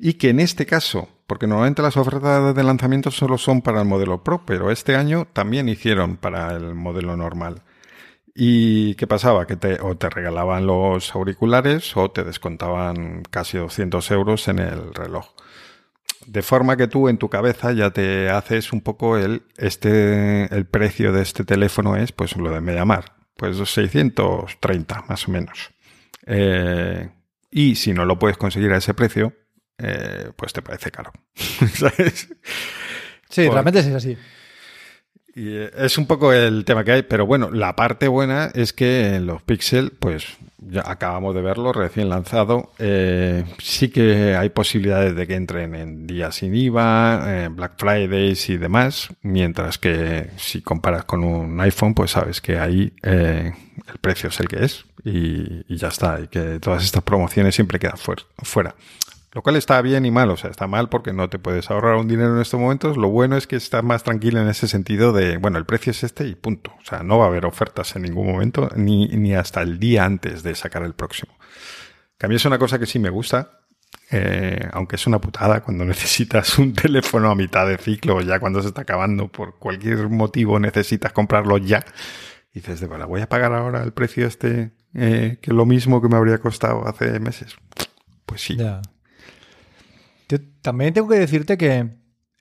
[0.00, 3.86] y que en este caso, porque normalmente las ofertas de lanzamiento solo son para el
[3.86, 7.62] modelo Pro, pero este año también hicieron para el modelo normal.
[8.34, 9.46] ¿Y qué pasaba?
[9.46, 15.34] Que o te regalaban los auriculares o te descontaban casi 200 euros en el reloj.
[16.26, 20.64] De forma que tú en tu cabeza ya te haces un poco el, este, el
[20.64, 25.72] precio de este teléfono es pues lo de Mediamar, pues 630 más o menos.
[26.24, 27.10] Eh,
[27.50, 29.34] y si no lo puedes conseguir a ese precio,
[29.82, 31.12] eh, pues te parece caro.
[31.34, 32.28] ¿Sabes?
[33.28, 34.16] Sí, realmente es así.
[35.34, 38.72] Y eh, es un poco el tema que hay, pero bueno, la parte buena es
[38.72, 40.26] que en los Pixel, pues
[40.58, 46.06] ya acabamos de verlo recién lanzado, eh, sí que hay posibilidades de que entren en
[46.06, 52.10] días sin IVA, Black Fridays y demás, mientras que si comparas con un iPhone, pues
[52.10, 56.60] sabes que ahí el precio es el que es y, y, ya está, y que
[56.60, 58.74] todas estas promociones siempre quedan fuera.
[59.32, 61.96] Lo cual está bien y mal, o sea, está mal porque no te puedes ahorrar
[61.96, 62.96] un dinero en estos momentos.
[62.96, 66.02] Lo bueno es que estás más tranquilo en ese sentido de, bueno, el precio es
[66.02, 66.72] este y punto.
[66.80, 70.04] O sea, no va a haber ofertas en ningún momento, ni, ni hasta el día
[70.04, 71.32] antes de sacar el próximo.
[72.18, 73.60] Que a mí es una cosa que sí me gusta,
[74.10, 78.60] eh, aunque es una putada cuando necesitas un teléfono a mitad de ciclo, ya cuando
[78.62, 81.84] se está acabando, por cualquier motivo necesitas comprarlo ya.
[82.52, 85.66] Y dices, de verdad, voy a pagar ahora el precio este, eh, que es lo
[85.66, 87.54] mismo que me habría costado hace meses.
[88.26, 88.58] Pues sí.
[90.38, 91.96] También tengo que decirte que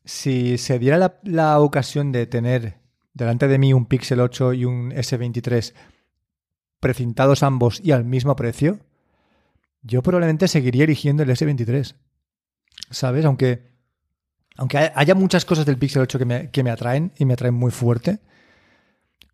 [0.06, 2.80] si se diera la, la ocasión de tener
[3.14, 5.74] delante de mí un Pixel 8 y un S23
[6.80, 8.80] precintados ambos y al mismo precio,
[9.82, 11.96] yo probablemente seguiría eligiendo el S23.
[12.90, 13.26] ¿Sabes?
[13.26, 13.72] Aunque,
[14.58, 17.54] aunque haya muchas cosas del Pixel 8 que me, que me atraen y me atraen
[17.54, 18.20] muy fuerte,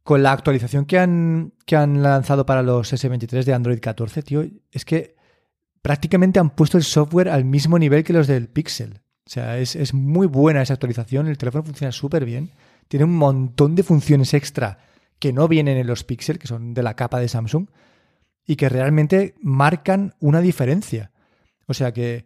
[0.03, 4.45] con la actualización que han, que han lanzado para los S23 de Android 14, tío,
[4.71, 5.14] es que
[5.85, 9.01] prácticamente han puesto el software al mismo nivel que los del Pixel.
[9.23, 12.49] O sea, es, es muy buena esa actualización, el teléfono funciona súper bien,
[12.87, 14.79] tiene un montón de funciones extra
[15.19, 17.67] que no vienen en los Pixel, que son de la capa de Samsung,
[18.47, 21.11] y que realmente marcan una diferencia.
[21.67, 22.25] O sea que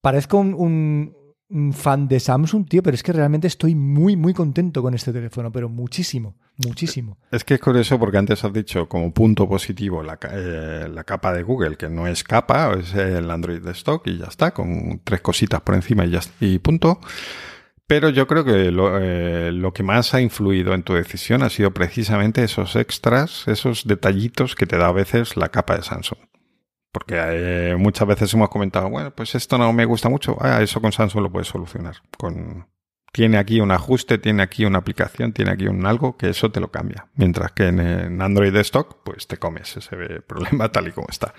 [0.00, 1.16] parezco un, un,
[1.48, 5.12] un fan de Samsung, tío, pero es que realmente estoy muy, muy contento con este
[5.12, 7.18] teléfono, pero muchísimo, muchísimo.
[7.30, 11.32] Es que es curioso porque antes has dicho como punto positivo la, eh, la capa
[11.32, 15.00] de Google, que no es capa, es el Android de stock y ya está, con
[15.04, 17.00] tres cositas por encima y ya y punto.
[17.86, 21.50] Pero yo creo que lo, eh, lo que más ha influido en tu decisión ha
[21.50, 26.18] sido precisamente esos extras, esos detallitos que te da a veces la capa de Samsung.
[26.90, 30.36] Porque eh, muchas veces hemos comentado, bueno, pues esto no me gusta mucho.
[30.40, 31.96] Ah, eso con Samsung lo puedes solucionar.
[32.18, 32.66] Con,
[33.16, 36.60] tiene aquí un ajuste, tiene aquí una aplicación, tiene aquí un algo que eso te
[36.60, 37.06] lo cambia.
[37.14, 41.32] Mientras que en, Android de stock, pues te comes ese problema tal y como está.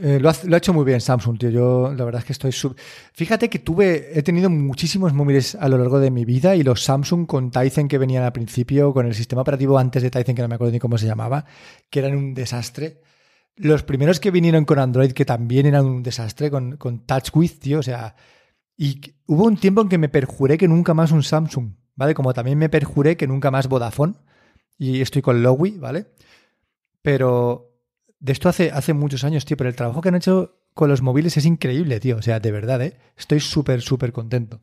[0.00, 1.50] Eh, lo, ha, lo, ha, hecho muy bien Samsung, tío.
[1.50, 2.76] Yo la verdad es que estoy sub...
[3.14, 6.84] Fíjate que tuve, he tenido muchísimos móviles a lo largo de mi vida y los
[6.84, 10.42] Samsung con Tizen que venían al principio, con el sistema operativo antes de Tizen, que
[10.42, 11.46] no me acuerdo ni cómo se llamaba,
[11.90, 13.00] que eran un desastre.
[13.56, 17.80] Los primeros que vinieron con Android, que también eran un desastre, con, con TouchWiz, tío,
[17.80, 18.14] o sea...
[18.82, 22.14] Y hubo un tiempo en que me perjuré que nunca más un Samsung, ¿vale?
[22.14, 24.14] Como también me perjuré que nunca más Vodafone.
[24.78, 26.06] Y estoy con Lowy, ¿vale?
[27.02, 27.74] Pero
[28.18, 31.02] de esto hace, hace muchos años, tío, pero el trabajo que han hecho con los
[31.02, 32.16] móviles es increíble, tío.
[32.16, 32.96] O sea, de verdad, ¿eh?
[33.18, 34.62] Estoy súper, súper contento.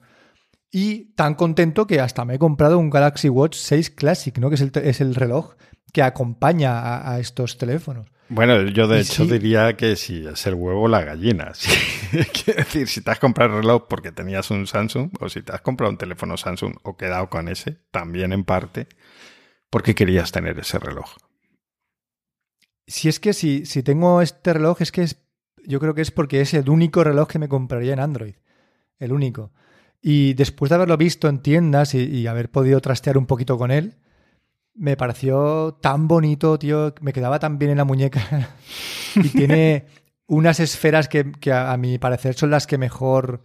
[0.72, 4.50] Y tan contento que hasta me he comprado un Galaxy Watch 6 Classic, ¿no?
[4.50, 5.54] Que es el, es el reloj
[5.94, 8.10] que acompaña a, a estos teléfonos.
[8.30, 9.32] Bueno, yo de hecho sí.
[9.32, 11.54] diría que si es el huevo la gallina.
[12.10, 12.20] Sí.
[12.46, 15.52] Quiero decir, si te has comprado el reloj porque tenías un Samsung o si te
[15.52, 18.88] has comprado un teléfono Samsung o quedado con ese, también en parte
[19.70, 21.18] porque querías tener ese reloj.
[22.88, 25.22] Si es que si, si tengo este reloj, es que es,
[25.66, 28.36] yo creo que es porque es el único reloj que me compraría en Android.
[29.00, 29.52] El único.
[30.02, 33.72] Y después de haberlo visto en tiendas y, y haber podido trastear un poquito con
[33.72, 33.96] él,
[34.78, 36.94] me pareció tan bonito, tío.
[37.02, 38.56] Me quedaba tan bien en la muñeca.
[39.16, 39.88] y tiene
[40.28, 43.42] unas esferas que, que, a mi parecer son las que mejor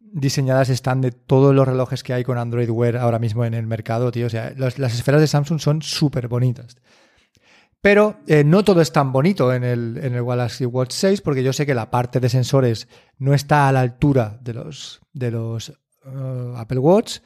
[0.00, 3.66] diseñadas están de todos los relojes que hay con Android Wear ahora mismo en el
[3.66, 4.26] mercado, tío.
[4.26, 6.76] O sea, las esferas de Samsung son súper bonitas.
[7.80, 11.42] Pero eh, no todo es tan bonito en el, en el Galaxy Watch 6, porque
[11.42, 15.30] yo sé que la parte de sensores no está a la altura de los, de
[15.30, 15.68] los
[16.04, 17.18] uh, Apple Watch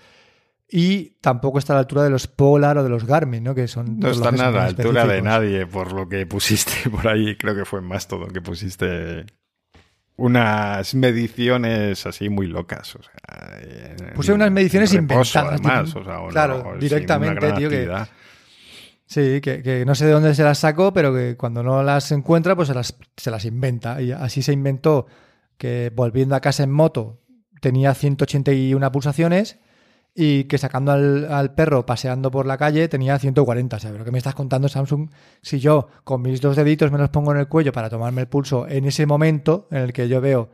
[0.71, 3.55] y tampoco está a la altura de los Polar o de los Garmin, ¿no?
[3.55, 7.37] Que son no están a la altura de nadie, por lo que pusiste por ahí,
[7.37, 9.27] creo que fue más todo que pusiste
[10.17, 12.95] unas mediciones así muy locas.
[12.95, 15.37] O sea, Puse unas mediciones inventadas.
[15.37, 17.91] Además, o sea, claro, no, directamente, tío, que,
[19.07, 22.13] Sí, que, que, no sé de dónde se las sacó, pero que cuando no las
[22.13, 24.01] encuentra, pues se las, se las inventa.
[24.01, 25.07] Y así se inventó
[25.57, 27.21] que volviendo a casa en moto
[27.61, 29.59] tenía 181 pulsaciones
[30.15, 33.77] y que sacando al, perro paseando por la calle tenía 140.
[33.77, 35.11] O sea, ¿pero qué me estás contando, Samsung?
[35.43, 38.29] Si yo con mis dos deditos me los pongo en el cuello para tomarme el
[38.29, 40.51] pulso en ese momento en el que yo veo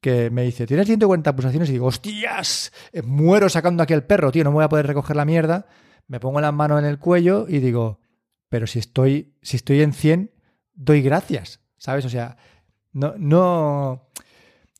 [0.00, 2.72] que me dice, tienes 140 pulsaciones y digo, hostias,
[3.04, 5.66] muero sacando aquí al perro, tío, no me voy a poder recoger la mierda.
[6.06, 8.00] Me pongo las manos en el cuello y digo,
[8.48, 10.30] pero si estoy, si estoy en 100,
[10.74, 12.04] doy gracias, ¿sabes?
[12.04, 12.36] O sea,
[12.92, 14.08] no, no,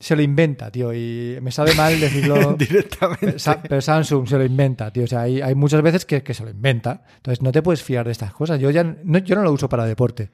[0.00, 3.36] se lo inventa, tío, y me sabe mal decirlo directamente.
[3.68, 6.44] Pero Samsung se lo inventa, tío, o sea, hay, hay muchas veces que, que, se
[6.44, 8.60] lo inventa, entonces no te puedes fiar de estas cosas.
[8.60, 10.30] Yo ya no, yo no lo uso para deporte.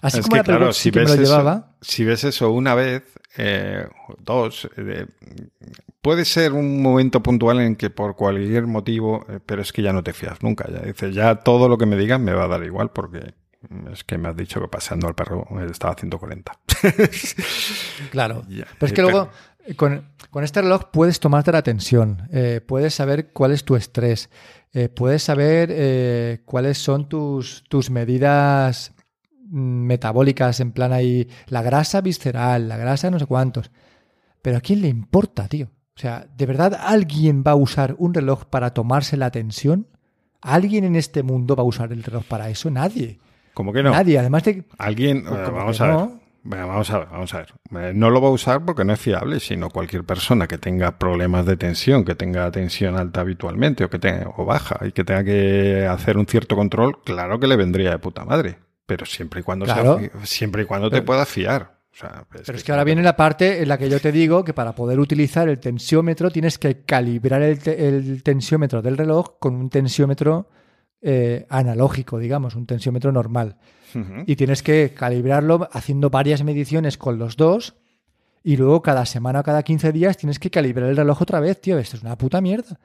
[0.00, 1.76] Así es como que, la claro, si sí que ves me lo eso, llevaba.
[1.80, 3.02] Si ves eso una vez,
[3.36, 3.86] eh,
[4.18, 5.06] dos, eh,
[6.00, 9.92] puede ser un momento puntual en que por cualquier motivo, eh, pero es que ya
[9.92, 10.70] no te fías nunca.
[10.70, 13.34] Ya dices, ya todo lo que me digan me va a dar igual porque
[13.92, 16.52] es que me has dicho que paseando al perro estaba a 140.
[18.10, 18.42] claro.
[18.48, 19.30] Pero es que eh, luego
[19.76, 24.28] con, con, este reloj puedes tomarte la tensión, eh, puedes saber cuál es tu estrés,
[24.72, 28.92] eh, puedes saber eh, cuáles son tus, tus medidas
[29.48, 33.70] metabólicas, en plan ahí, la grasa visceral, la grasa no sé cuántos.
[34.42, 35.70] Pero ¿a quién le importa, tío?
[35.96, 39.86] O sea, ¿de verdad alguien va a usar un reloj para tomarse la tensión?
[40.42, 42.68] ¿Alguien en este mundo va a usar el reloj para eso?
[42.70, 43.18] Nadie.
[43.54, 43.90] ¿Cómo que no?
[43.92, 44.64] Nadie, además de...
[44.78, 46.08] Alguien, ¿Cómo vamos a ver.
[46.42, 47.54] vamos a ver, vamos a ver.
[47.78, 50.98] Eh, no lo va a usar porque no es fiable, sino cualquier persona que tenga
[50.98, 55.04] problemas de tensión, que tenga tensión alta habitualmente o que tenga, o baja y que
[55.04, 58.58] tenga que hacer un cierto control, claro que le vendría de puta madre.
[58.86, 59.66] Pero siempre y cuando,
[60.24, 61.78] siempre y cuando te puedas fiar.
[62.28, 64.74] pero es que ahora viene la parte en la que yo te digo que para
[64.74, 70.50] poder utilizar el tensiómetro tienes que calibrar el, tensiómetro del reloj con un tensiómetro
[71.06, 73.56] eh, analógico, digamos, un tensiómetro normal.
[74.26, 77.74] Y tienes que calibrarlo haciendo varias mediciones con los dos.
[78.42, 81.60] Y luego cada semana o cada 15 días tienes que calibrar el reloj otra vez,
[81.60, 81.78] tío.
[81.78, 82.80] Esto es una puta mierda.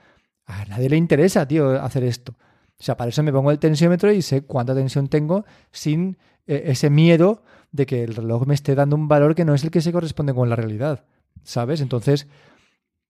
[0.45, 2.35] A nadie le interesa, tío, hacer esto.
[2.77, 6.63] O sea, para eso me pongo el tensiómetro y sé cuánta tensión tengo sin eh,
[6.65, 9.71] ese miedo de que el reloj me esté dando un valor que no es el
[9.71, 11.05] que se corresponde con la realidad.
[11.43, 11.81] ¿Sabes?
[11.81, 12.27] Entonces,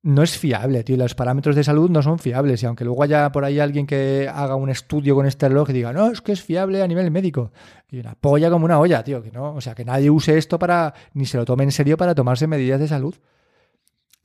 [0.01, 0.97] no es fiable, tío.
[0.97, 2.63] Los parámetros de salud no son fiables.
[2.63, 5.73] Y aunque luego haya por ahí alguien que haga un estudio con este reloj y
[5.73, 7.51] diga, no, es que es fiable a nivel médico.
[7.89, 9.21] Y una polla como una olla, tío.
[9.21, 11.97] Que no, o sea, que nadie use esto para, ni se lo tome en serio
[11.97, 13.15] para tomarse medidas de salud.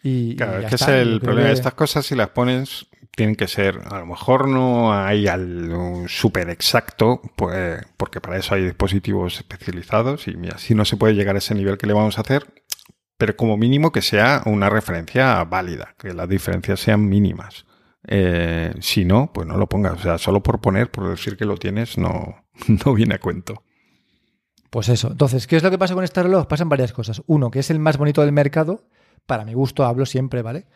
[0.02, 1.48] Y, claro, es que es el problema.
[1.48, 6.04] de Estas cosas, si las pones, tienen que ser, a lo mejor no hay algo
[6.08, 11.14] súper exacto, pues, porque para eso hay dispositivos especializados y mira, si no se puede
[11.14, 12.44] llegar a ese nivel que le vamos a hacer,
[13.16, 17.66] pero como mínimo que sea una referencia válida, que las diferencias sean mínimas.
[18.06, 19.94] Eh, si no, pues no lo pongas.
[19.94, 22.44] O sea, solo por poner, por decir que lo tienes, no,
[22.84, 23.62] no viene a cuento.
[24.70, 25.12] Pues eso.
[25.12, 26.46] Entonces, ¿qué es lo que pasa con este reloj?
[26.46, 27.22] Pasan varias cosas.
[27.26, 28.88] Uno, que es el más bonito del mercado.
[29.26, 30.66] Para mi gusto hablo siempre, ¿vale?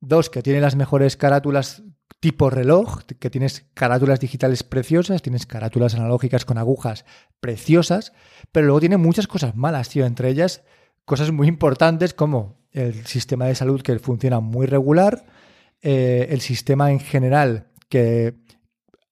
[0.00, 1.82] Dos, que tiene las mejores carátulas
[2.20, 7.04] tipo reloj, que tienes carátulas digitales preciosas, tienes carátulas analógicas con agujas
[7.40, 8.12] preciosas,
[8.52, 10.06] pero luego tiene muchas cosas malas, tío.
[10.06, 10.62] Entre ellas,
[11.06, 15.24] cosas muy importantes como el sistema de salud que funciona muy regular,
[15.80, 18.34] eh, el sistema en general que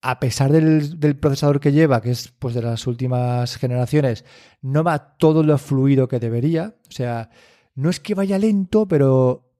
[0.02, 4.26] a pesar del, procesador que lleva, que es pues de las últimas generaciones,
[4.60, 6.74] no va todo lo fluido que debería.
[6.88, 7.30] O sea,
[7.74, 9.50] no es que vaya lento, pero,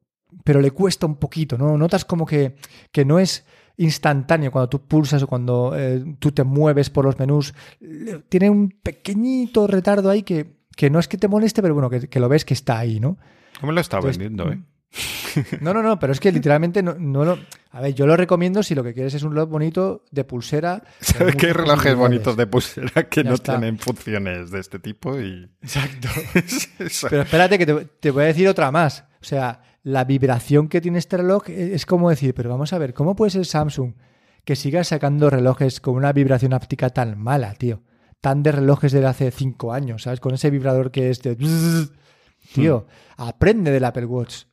[0.44, 1.78] pero le cuesta un poquito, ¿no?
[1.78, 2.56] Notas como que,
[2.92, 3.46] que no es
[3.78, 7.54] instantáneo cuando tú pulsas o cuando eh, tú te mueves por los menús.
[8.28, 12.20] Tiene un pequeñito retardo ahí que, que no es que te moleste, pero bueno, que,
[12.20, 13.18] lo ves que está ahí, ¿no?
[13.60, 14.60] ¿Cómo lo está vendiendo, eh?
[15.60, 17.38] No, no, no, pero es que literalmente no, no lo.
[17.72, 20.82] A ver, yo lo recomiendo si lo que quieres es un reloj bonito de pulsera.
[21.00, 25.18] ¿Sabes qué hay relojes bonitos de pulsera que no tienen funciones de este tipo?
[25.18, 25.50] Y...
[25.62, 26.08] Exacto.
[27.10, 29.04] pero espérate, que te, te, voy a decir otra más.
[29.20, 32.94] O sea, la vibración que tiene este reloj es como decir, pero vamos a ver,
[32.94, 33.94] ¿cómo puede ser Samsung
[34.44, 37.82] que siga sacando relojes con una vibración áptica tan mala, tío?
[38.24, 40.18] Tan de relojes de hace cinco años, ¿sabes?
[40.18, 41.36] Con ese vibrador que es de...
[42.54, 42.86] Tío,
[43.18, 44.44] aprende del Apple Watch.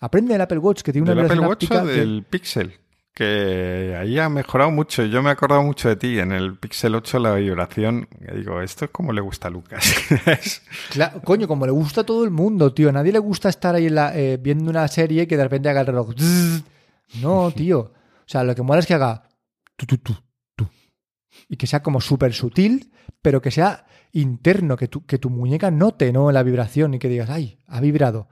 [0.00, 2.74] Aprende del Apple Watch que tiene una ¿Del Apple Watch o del Pixel?
[3.12, 5.04] Que ahí ha mejorado mucho.
[5.06, 6.20] Yo me he acordado mucho de ti.
[6.20, 9.82] En el Pixel 8 la vibración, digo, esto es como le gusta a Lucas.
[10.90, 12.90] claro, coño, como le gusta a todo el mundo, tío.
[12.90, 15.86] A nadie le gusta estar ahí eh, viendo una serie que de repente haga el
[15.88, 16.14] reloj.
[17.20, 17.78] No, tío.
[17.80, 19.24] O sea, lo que mola es que haga
[21.48, 25.70] y que sea como súper sutil, pero que sea interno, que tu, que tu muñeca
[25.70, 26.32] note ¿no?
[26.32, 28.28] la vibración y que digas, ay, ha vibrado.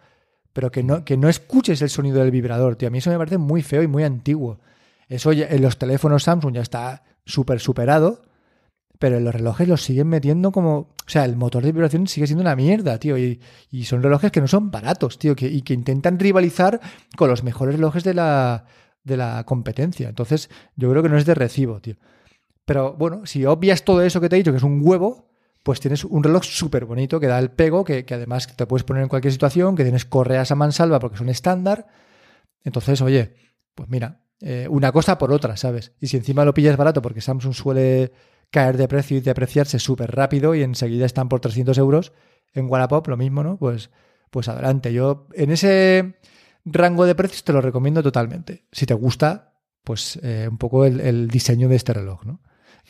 [0.52, 2.88] Pero que no, que no escuches el sonido del vibrador, tío.
[2.88, 4.60] A mí eso me parece muy feo y muy antiguo.
[5.08, 8.22] Eso en los teléfonos Samsung ya está súper superado,
[8.98, 10.94] pero en los relojes los siguen metiendo como...
[11.06, 13.18] O sea, el motor de vibración sigue siendo una mierda, tío.
[13.18, 16.80] Y, y son relojes que no son baratos, tío, que, y que intentan rivalizar
[17.16, 18.64] con los mejores relojes de la,
[19.02, 20.08] de la competencia.
[20.08, 21.96] Entonces, yo creo que no es de recibo, tío.
[22.64, 25.28] Pero bueno, si obvias todo eso que te he dicho, que es un huevo,
[25.62, 29.02] pues tienes un reloj súper bonito que da el pego, que, además te puedes poner
[29.02, 31.86] en cualquier situación, que tienes correas a mansalva porque son estándar.
[32.62, 33.34] Entonces, oye,
[33.74, 35.92] pues mira, eh, una cosa por otra, ¿sabes?
[36.00, 38.12] Y si encima lo pillas barato, porque Samsung suele
[38.50, 42.12] caer de precio y depreciarse súper rápido y enseguida están por 300 euros,
[42.52, 43.58] en Wallapop lo mismo, ¿no?
[43.58, 43.90] Pues,
[44.30, 44.92] pues adelante.
[44.92, 46.16] Yo en ese
[46.66, 48.66] rango de precios te lo recomiendo totalmente.
[48.70, 52.40] Si te gusta, pues eh, un poco el diseño de este reloj, ¿no?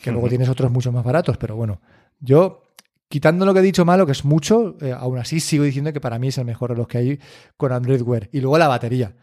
[0.01, 1.81] Que luego tienes otros mucho más baratos, pero bueno,
[2.19, 2.65] yo
[3.07, 6.01] quitando lo que he dicho malo, que es mucho, eh, aún así sigo diciendo que
[6.01, 7.19] para mí es el mejor reloj que hay
[7.57, 8.29] con Android Wear.
[8.31, 9.15] Y luego la batería,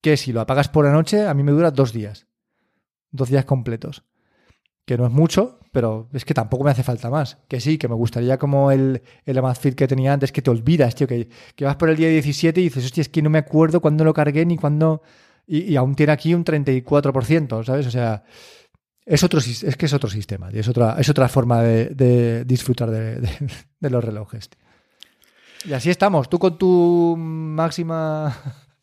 [0.00, 2.26] que si lo apagas por la noche, a mí me dura dos días,
[3.10, 4.04] dos días completos.
[4.86, 7.38] Que no es mucho, pero es que tampoco me hace falta más.
[7.48, 10.94] Que sí, que me gustaría como el, el Amazfit que tenía antes, que te olvidas,
[10.94, 13.38] tío, que, que vas por el día 17 y dices, hostia, es que no me
[13.38, 15.02] acuerdo cuándo lo cargué ni cuándo...
[15.46, 17.86] Y, y aún tiene aquí un 34%, ¿sabes?
[17.86, 18.24] O sea,
[19.06, 23.20] es otro es que es otro sistema, es otra, es otra forma de, disfrutar de,
[23.80, 24.48] los relojes.
[25.66, 28.34] Y así estamos, tú con tu máxima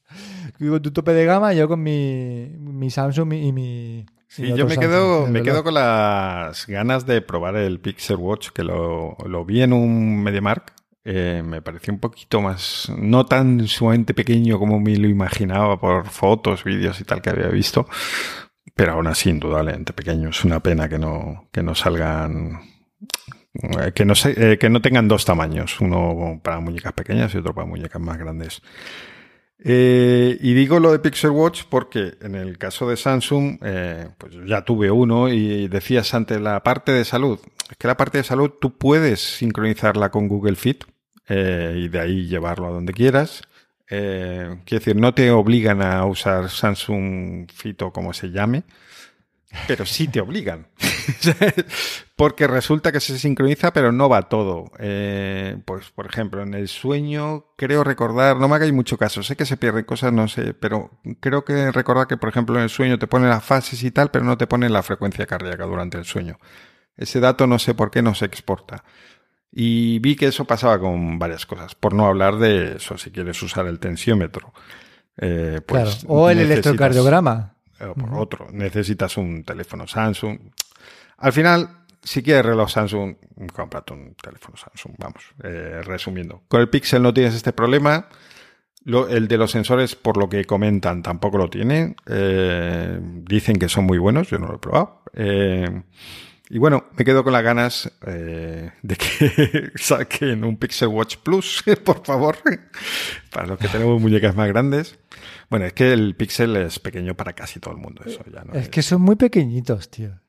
[0.59, 4.05] con tu tope de gama, yo con mi, Samsung y mi.
[4.27, 8.63] Sí, yo me quedo, me quedo con las ganas de probar el Pixel Watch, que
[8.63, 14.59] lo, vi en un MediaMark Eh, me pareció un poquito más, no tan sumamente pequeño
[14.59, 17.87] como me lo imaginaba por fotos, vídeos y tal que había visto,
[18.75, 20.29] pero aún así indudablemente pequeño.
[20.29, 22.61] Es una pena que no, que no salgan,
[23.53, 27.53] eh, que no, eh, que no tengan dos tamaños, uno para muñecas pequeñas y otro
[27.53, 28.61] para muñecas más grandes.
[29.63, 33.59] Eh, y digo lo de Pixel Watch porque en el caso de Samsung,
[34.17, 38.17] pues ya tuve uno y decías ante la parte de salud, es que la parte
[38.17, 40.85] de salud tú puedes sincronizarla con Google Fit
[41.29, 43.43] y de ahí llevarlo a donde quieras.
[44.65, 48.63] Quiero decir, no te obligan a usar Samsung Fit o como se llame
[49.67, 50.67] pero sí te obligan.
[52.15, 54.71] Porque resulta que se sincroniza, pero no va todo.
[54.79, 59.35] Eh, pues, por ejemplo, en el sueño, creo recordar, no me hagáis mucho caso, sé
[59.35, 62.69] que se pierden cosas, no sé, pero creo que recordar que, por ejemplo, en el
[62.69, 65.97] sueño te pone las fases y tal, pero no te pone la frecuencia cardíaca durante
[65.97, 66.39] el sueño.
[66.95, 68.83] Ese dato no sé por qué no se exporta.
[69.51, 73.41] Y vi que eso pasaba con varias cosas, por no hablar de eso, si quieres
[73.43, 74.53] usar el tensiómetro.
[75.17, 76.07] Eh, pues claro.
[76.07, 77.53] O el electrocardiograma
[77.89, 78.47] o por otro.
[78.51, 80.39] Necesitas un teléfono Samsung.
[81.17, 81.69] Al final,
[82.01, 83.15] si quieres reloj Samsung,
[83.53, 84.95] cómprate un teléfono Samsung.
[84.97, 86.43] Vamos, eh, resumiendo.
[86.47, 88.07] Con el Pixel no tienes este problema.
[89.09, 91.95] el de los sensores, por lo que comentan, tampoco lo tiene.
[92.07, 95.03] Eh, dicen que son muy buenos, yo no lo he probado.
[95.13, 95.83] Eh,
[96.53, 102.05] y bueno, me quedo con las ganas de que saquen un Pixel Watch Plus, por
[102.05, 102.37] favor,
[103.31, 104.99] para los que tenemos muñecas más grandes.
[105.49, 108.01] Bueno, es que el Pixel es pequeño para casi todo el mundo.
[108.05, 110.19] Eso ya no es, que son muy pequeñitos, tío.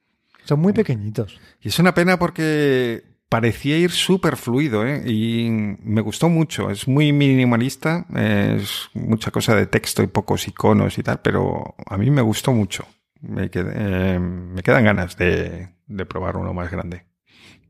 [0.45, 1.41] Son muy pequeñitos.
[1.61, 5.03] Y es una pena porque parecía ir súper fluido ¿eh?
[5.05, 6.71] y me gustó mucho.
[6.71, 11.99] Es muy minimalista, es mucha cosa de texto y pocos iconos y tal, pero a
[11.99, 12.87] mí me gustó mucho.
[13.21, 17.05] Me, eh, me quedan ganas de, de probar uno más grande.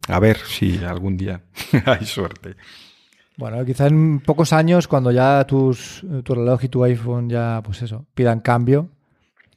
[0.08, 1.42] A ver si algún día
[1.86, 2.56] hay suerte.
[3.36, 7.82] Bueno, quizá en pocos años, cuando ya tus, tu reloj y tu iPhone ya, pues
[7.82, 8.90] eso, pidan cambio,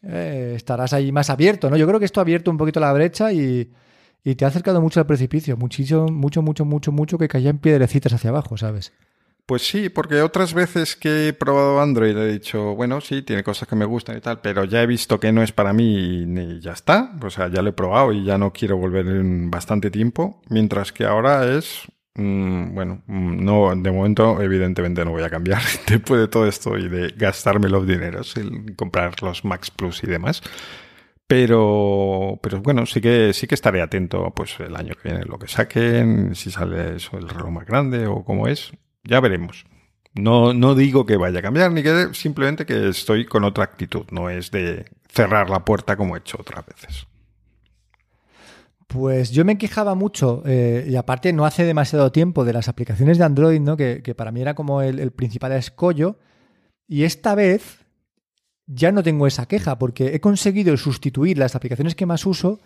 [0.02, 1.78] eh, estarás ahí más abierto, ¿no?
[1.78, 3.72] Yo creo que esto ha abierto un poquito la brecha y,
[4.24, 8.14] te ha acercado mucho al precipicio, muchísimo, mucho, mucho, mucho, mucho que caía en piedrecitas
[8.14, 8.92] hacia abajo, ¿sabes?
[9.46, 13.68] Pues sí, porque otras veces que he probado Android he dicho, bueno, sí, tiene cosas
[13.68, 16.60] que me gustan y tal, pero ya he visto que no es para mí y
[16.60, 17.16] ya está.
[17.22, 20.42] O sea, ya lo he probado y ya no quiero volver en bastante tiempo.
[20.50, 21.88] Mientras que ahora es,
[22.18, 26.78] Mm, bueno, mm, no, de momento, evidentemente no voy a cambiar después de todo esto
[26.78, 30.42] y de gastarme los dineros en comprar los Max Plus y demás.
[31.28, 35.40] Pero, pero bueno, sí que, sí que estaré atento, pues el año que viene, lo
[35.40, 38.74] que saquen, si sale eso, el reloj más grande o cómo es,
[39.06, 39.66] ya veremos.
[40.14, 44.06] No, no digo que vaya a cambiar, ni que simplemente que estoy con otra actitud,
[44.12, 47.08] no es de cerrar la puerta como he hecho otras veces.
[48.88, 53.18] Pues yo me quejaba mucho, eh, y aparte no hace demasiado tiempo, de las aplicaciones
[53.18, 53.76] de Android, ¿no?
[53.76, 56.18] que, para mí era como el, principal escollo.
[56.88, 57.86] Y esta vez
[58.68, 62.62] ya no tengo esa queja, porque he conseguido sustituir las aplicaciones que más uso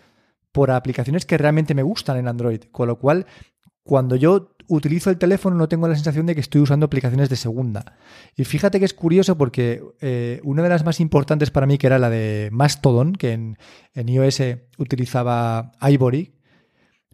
[0.52, 2.62] por aplicaciones que realmente me gustan en Android.
[2.70, 3.26] Con lo cual,
[3.82, 7.36] cuando yo utilizo el teléfono no tengo la sensación de que estoy usando aplicaciones de
[7.36, 7.96] segunda.
[8.36, 11.88] Y fíjate que es curioso porque eh, una de las más importantes para mí, que
[11.88, 13.58] era la de Mastodon, que en,
[13.94, 14.42] iOS
[14.78, 16.34] utilizaba Ivory,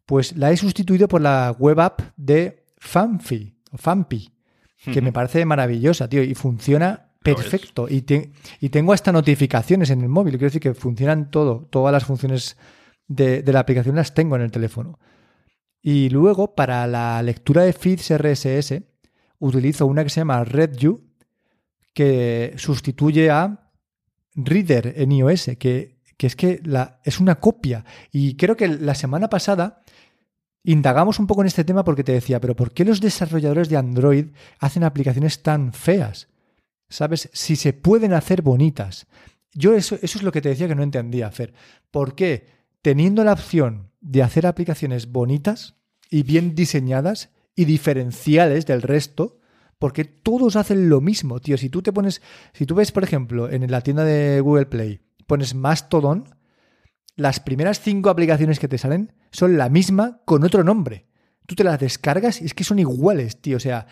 [0.04, 4.30] pues la he sustituido por la web app de Fanfi, o Fampi,
[4.92, 7.88] que me parece maravillosa, tío, y funciona perfecto.
[7.88, 8.04] Y,
[8.60, 12.56] y, tengo hasta notificaciones en el móvil, quiero decir que funcionan todo, todas las funciones
[13.08, 14.98] de, de la aplicación las tengo en el teléfono.
[15.88, 18.82] Y luego, para la lectura de feeds RSS,
[19.38, 21.00] utilizo una que se llama RedView,
[21.94, 23.70] que sustituye a
[24.34, 27.84] Reader en iOS, que, es que la, es una copia.
[28.10, 29.84] Y creo que la semana pasada
[30.64, 33.76] indagamos un poco en este tema porque te decía, pero ¿por qué los desarrolladores de
[33.76, 34.26] Android
[34.58, 36.26] hacen aplicaciones tan feas?
[36.88, 37.30] ¿Sabes?
[37.32, 39.06] Si se pueden hacer bonitas.
[39.52, 41.54] Yo eso, eso es lo que te decía que no entendía hacer.
[41.92, 42.48] ¿Por qué?
[42.82, 45.74] Teniendo la opción de hacer aplicaciones bonitas
[46.10, 49.40] y bien diseñadas y diferenciales del resto,
[49.80, 51.58] porque todos hacen lo mismo, tío.
[51.58, 55.00] Si tú te pones, si tú ves, por ejemplo, en la tienda de Google Play,
[55.26, 56.36] pones Mastodon,
[57.16, 61.06] las primeras cinco aplicaciones que te salen son la misma con otro nombre.
[61.46, 63.56] Tú te las descargas y es que son iguales, tío.
[63.56, 63.86] O sea,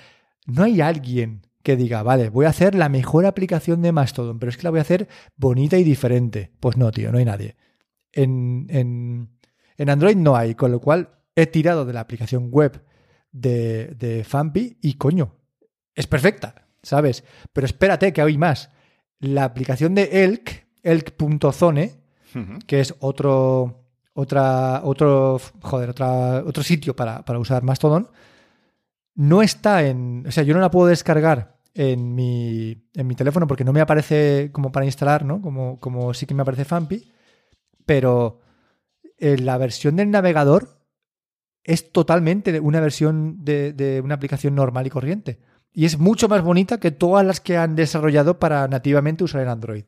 [0.47, 4.51] no hay alguien que diga, vale, voy a hacer la mejor aplicación de Mastodon, pero
[4.51, 6.53] es que la voy a hacer bonita y diferente.
[6.61, 7.57] Pues no, tío, no hay nadie.
[8.13, 9.34] En, en,
[9.77, 12.83] en Android no hay, con lo cual he tirado de la aplicación web
[13.33, 15.35] de, de Fampi y coño,
[15.95, 17.25] es perfecta, ¿sabes?
[17.53, 18.71] Pero espérate que hay más.
[19.19, 21.93] La aplicación de Elk, elk.zone,
[22.67, 28.09] que es otro, otra, otro, joder, otra, otro sitio para, para usar Mastodon,
[29.15, 30.25] no está en.
[30.27, 33.81] O sea, yo no la puedo descargar en mi, en mi teléfono porque no me
[33.81, 35.41] aparece como para instalar, ¿no?
[35.41, 37.13] Como, como sí que me aparece Fampi.
[37.87, 38.41] Pero
[39.19, 40.85] la versión del navegador
[41.65, 45.41] es totalmente una versión de, una aplicación normal y corriente.
[45.73, 49.49] Y es mucho más bonita que todas las que han desarrollado para nativamente usar en
[49.49, 49.85] Android.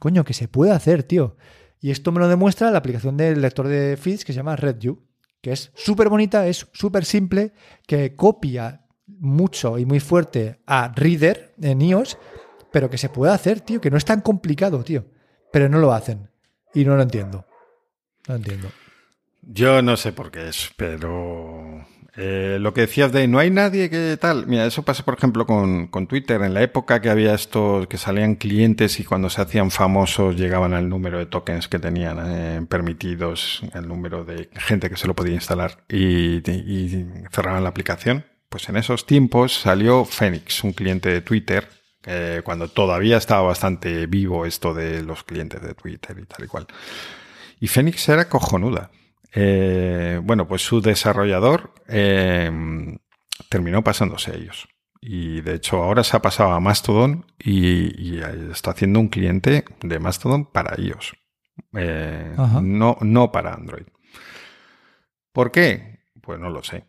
[0.00, 1.36] Coño, que se puede hacer, tío.
[1.80, 5.00] Y esto me lo demuestra la aplicación del lector de feeds que se llama RedView,
[5.40, 7.52] que es súper bonita, es súper simple,
[7.86, 12.18] que copia mucho y muy fuerte a Reader en iOS,
[12.72, 15.06] pero que se puede hacer, tío, que no es tan complicado, tío.
[15.52, 16.30] Pero no lo hacen.
[16.74, 17.47] Y no lo entiendo.
[18.28, 18.68] No entiendo.
[19.42, 23.88] Yo no sé por qué es, pero eh, lo que decías de no hay nadie
[23.88, 27.32] que tal, mira, eso pasa por ejemplo con, con, Twitter, en la época que había
[27.32, 31.78] estos, que salían clientes y cuando se hacían famosos llegaban al número de tokens que
[31.78, 37.62] tenían eh, permitidos, el número de gente que se lo podía instalar y, y, cerraban
[37.62, 38.24] la aplicación.
[38.48, 41.68] Pues en esos tiempos salió Phoenix, un cliente de Twitter,
[42.04, 46.48] eh, cuando todavía estaba bastante vivo esto de los clientes de Twitter y tal y
[46.48, 46.66] cual.
[47.60, 48.90] Y Phoenix era cojonuda.
[49.34, 52.50] Eh, bueno, pues su desarrollador eh,
[53.48, 54.68] terminó pasándose a ellos.
[55.00, 58.18] Y de hecho ahora se ha pasado a Mastodon y,
[58.50, 61.14] está haciendo un cliente de Mastodon para ellos.
[61.74, 63.86] Eh, no, no para Android.
[65.32, 66.00] ¿Por qué?
[66.20, 66.84] Pues no lo sé.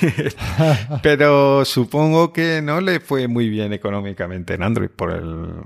[1.02, 5.62] Pero supongo que no le fue muy bien económicamente en Android por el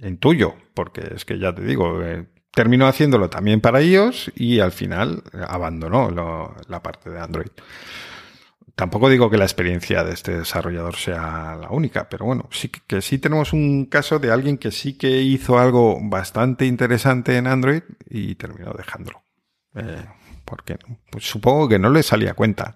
[0.00, 2.00] en tuyo, porque es que ya te digo,
[2.58, 6.10] terminó haciéndolo también para iOS y al final abandonó
[6.66, 7.50] la parte de Android.
[8.74, 13.00] Tampoco digo que la experiencia de este desarrollador sea la única, pero bueno, sí que,
[13.00, 17.82] sí tenemos un caso de alguien que sí que hizo algo bastante interesante en Android
[18.10, 19.22] y terminó dejándolo.
[19.76, 20.04] Eh,
[20.44, 20.78] porque
[21.12, 22.74] pues supongo que no le salía cuenta.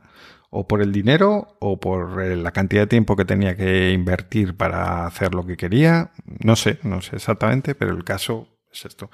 [0.49, 5.07] O por el dinero o por la cantidad de tiempo que tenía que invertir para
[5.07, 6.13] hacer lo que quería.
[6.25, 9.11] No sé, no sé exactamente, pero el caso es esto.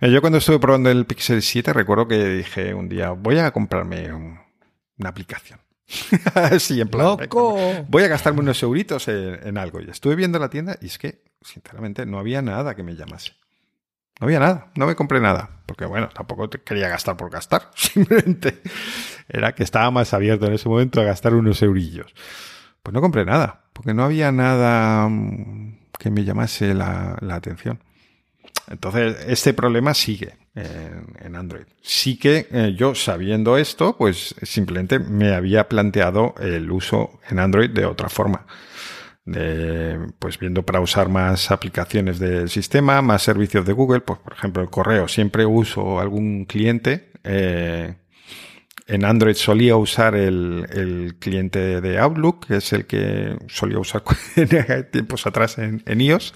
[0.00, 4.12] Yo cuando estuve probando el Pixel 7 recuerdo que dije un día, voy a comprarme
[4.12, 5.60] una aplicación.
[6.58, 7.58] sí, en plan, ¡Loco!
[7.88, 9.80] Voy a gastarme unos euritos en, algo.
[9.80, 13.32] Y estuve viendo la tienda y es que, sinceramente, no había nada que me llamase.
[14.20, 15.62] No había nada, no me compré nada.
[15.66, 17.70] Porque bueno, tampoco quería gastar por gastar.
[17.74, 18.60] Simplemente
[19.28, 22.12] era que estaba más abierto en ese momento a gastar unos eurillos.
[22.82, 27.80] Pues no compré nada, porque no había nada mm, que me llamase la atención.
[28.68, 31.64] Entonces, este problema sigue en, Android.
[31.82, 37.70] Sí que eh, yo, sabiendo esto, pues simplemente me había planteado el uso en Android
[37.70, 38.46] de otra forma.
[40.18, 44.62] pues viendo para usar más aplicaciones del sistema, más servicios de Google, pues por ejemplo
[44.62, 47.12] el correo, siempre uso algún cliente.
[47.22, 47.94] Eh,
[48.86, 54.02] en Android solía usar el, cliente de Outlook, que es el que solía usar
[54.90, 56.34] tiempos atrás en iOS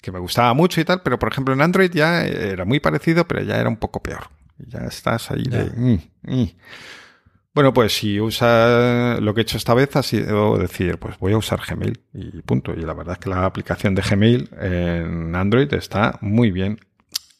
[0.00, 3.26] que me gustaba mucho y tal, pero por ejemplo en Android ya era muy parecido,
[3.26, 4.28] pero ya era un poco peor.
[4.58, 5.64] Ya estás ahí de...
[5.64, 6.50] Mm, mm".
[7.54, 11.32] Bueno, pues si usa lo que he hecho esta vez ha sido decir, pues voy
[11.32, 12.72] a usar Gmail y punto.
[12.72, 16.78] Y la verdad es que la aplicación de Gmail en Android está muy bien.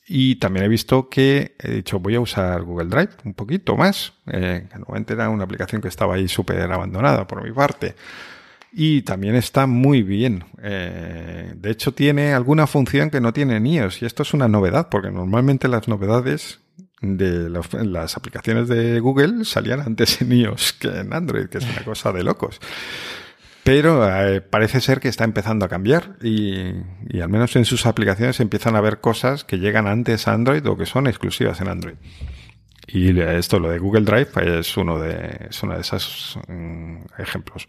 [0.09, 4.15] Y también he visto que he dicho, voy a usar Google Drive un poquito más,
[4.27, 7.95] eh, que normalmente era una aplicación que estaba ahí súper abandonada por mi parte.
[8.73, 10.45] Y también está muy bien.
[10.63, 14.03] Eh, de hecho, tiene alguna función que no tiene en iOS.
[14.03, 16.61] Y esto es una novedad, porque normalmente las novedades
[17.01, 21.85] de las aplicaciones de Google salían antes en iOS que en Android, que es una
[21.85, 22.61] cosa de locos.
[23.69, 26.73] Pero eh, parece ser que está empezando a cambiar y,
[27.21, 30.77] al menos en sus aplicaciones empiezan a ver cosas que llegan antes a Android o
[30.77, 31.97] que son exclusivas en Android.
[32.87, 37.69] Y esto, lo de Google Drive, es uno de, es uno de esos mm, ejemplos.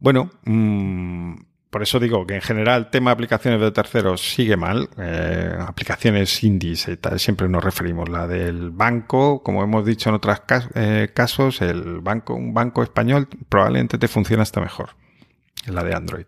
[0.00, 1.34] Bueno, mmm,
[1.70, 4.88] por eso digo que en general el tema de aplicaciones de terceros sigue mal.
[4.98, 8.08] Eh, aplicaciones indies y tal, siempre nos referimos.
[8.08, 10.40] La del banco, como hemos dicho en otros
[10.74, 14.96] eh, casos, el banco, un banco español probablemente te funciona hasta mejor.
[15.66, 16.26] La de Android.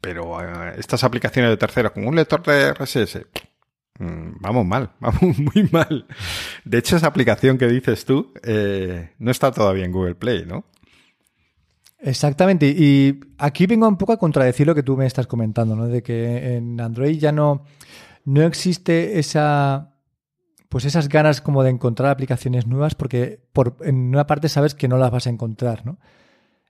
[0.00, 3.26] Pero eh, estas aplicaciones de terceros con un lector de RSS,
[4.00, 6.06] mm, vamos mal, vamos muy mal.
[6.64, 10.64] De hecho, esa aplicación que dices tú eh, no está todavía en Google Play, ¿no?
[12.06, 15.88] Exactamente, y aquí vengo un poco a contradecir lo que tú me estás comentando, ¿no?
[15.88, 17.64] De que en Android ya no,
[18.24, 19.92] no existe esa
[20.68, 24.86] pues esas ganas como de encontrar aplicaciones nuevas porque por, en una parte sabes que
[24.86, 25.98] no las vas a encontrar, ¿no?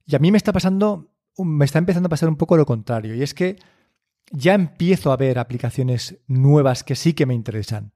[0.07, 3.15] Y a mí me está pasando, me está empezando a pasar un poco lo contrario,
[3.15, 3.57] y es que
[4.31, 7.93] ya empiezo a ver aplicaciones nuevas que sí que me interesan,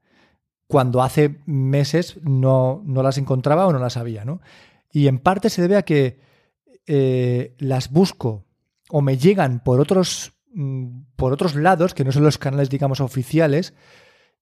[0.67, 4.43] cuando hace meses no, no las encontraba o no las había, ¿no?
[4.93, 6.29] Y en parte se debe a que
[6.93, 8.49] eh, las busco
[8.89, 13.01] o me llegan por otros, mm, por otros lados, que no son los canales, digamos,
[13.01, 13.75] oficiales,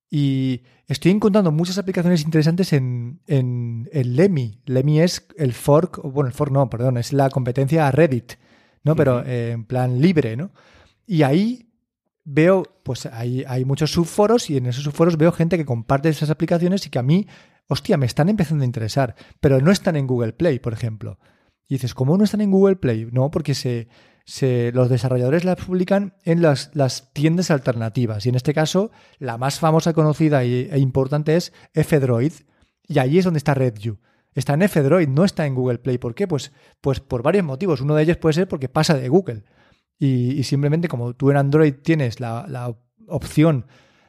[0.08, 4.62] y estoy encontrando muchas aplicaciones interesantes en, en, en Lemmy.
[4.64, 8.32] Lemmy es el fork, bueno, el fork no, perdón, es la competencia a Reddit,
[8.82, 8.96] ¿no?
[8.96, 10.50] Pero eh, en plan libre, ¿no?
[11.06, 11.68] Y ahí
[12.24, 16.30] veo, pues hay, hay muchos subforos y en esos subforos veo gente que comparte esas
[16.30, 17.26] aplicaciones y que a mí,
[17.66, 21.18] hostia, me están empezando a interesar, pero no están en Google Play, por ejemplo.
[21.68, 23.08] Y dices, ¿cómo no están en Google Play?
[23.12, 23.88] No, porque se,
[24.24, 28.24] se, los desarrolladores las publican en las, las, tiendas alternativas.
[28.24, 32.32] Y en este caso, la más famosa, conocida e importante es F-Droid.
[32.86, 33.98] Y ahí es donde está RedView.
[34.34, 35.98] Está en F-Droid, no está en Google Play.
[35.98, 36.26] ¿Por qué?
[36.26, 37.82] Pues, pues por varios motivos.
[37.82, 39.44] Uno de ellos puede ser porque pasa de Google.
[39.98, 42.74] Y, y simplemente como tú en Android tienes la, la,
[43.08, 43.66] opción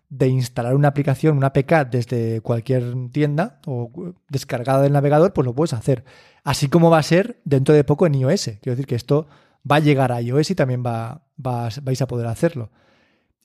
[0.10, 3.92] de instalar una aplicación, una APK desde cualquier tienda o
[4.28, 6.04] descargada del navegador, pues lo puedes hacer.
[6.44, 8.46] Así como va a ser dentro de poco en iOS.
[8.62, 9.28] Quiero decir que esto
[9.70, 12.72] va a llegar a iOS y también va, va, vais a poder hacerlo.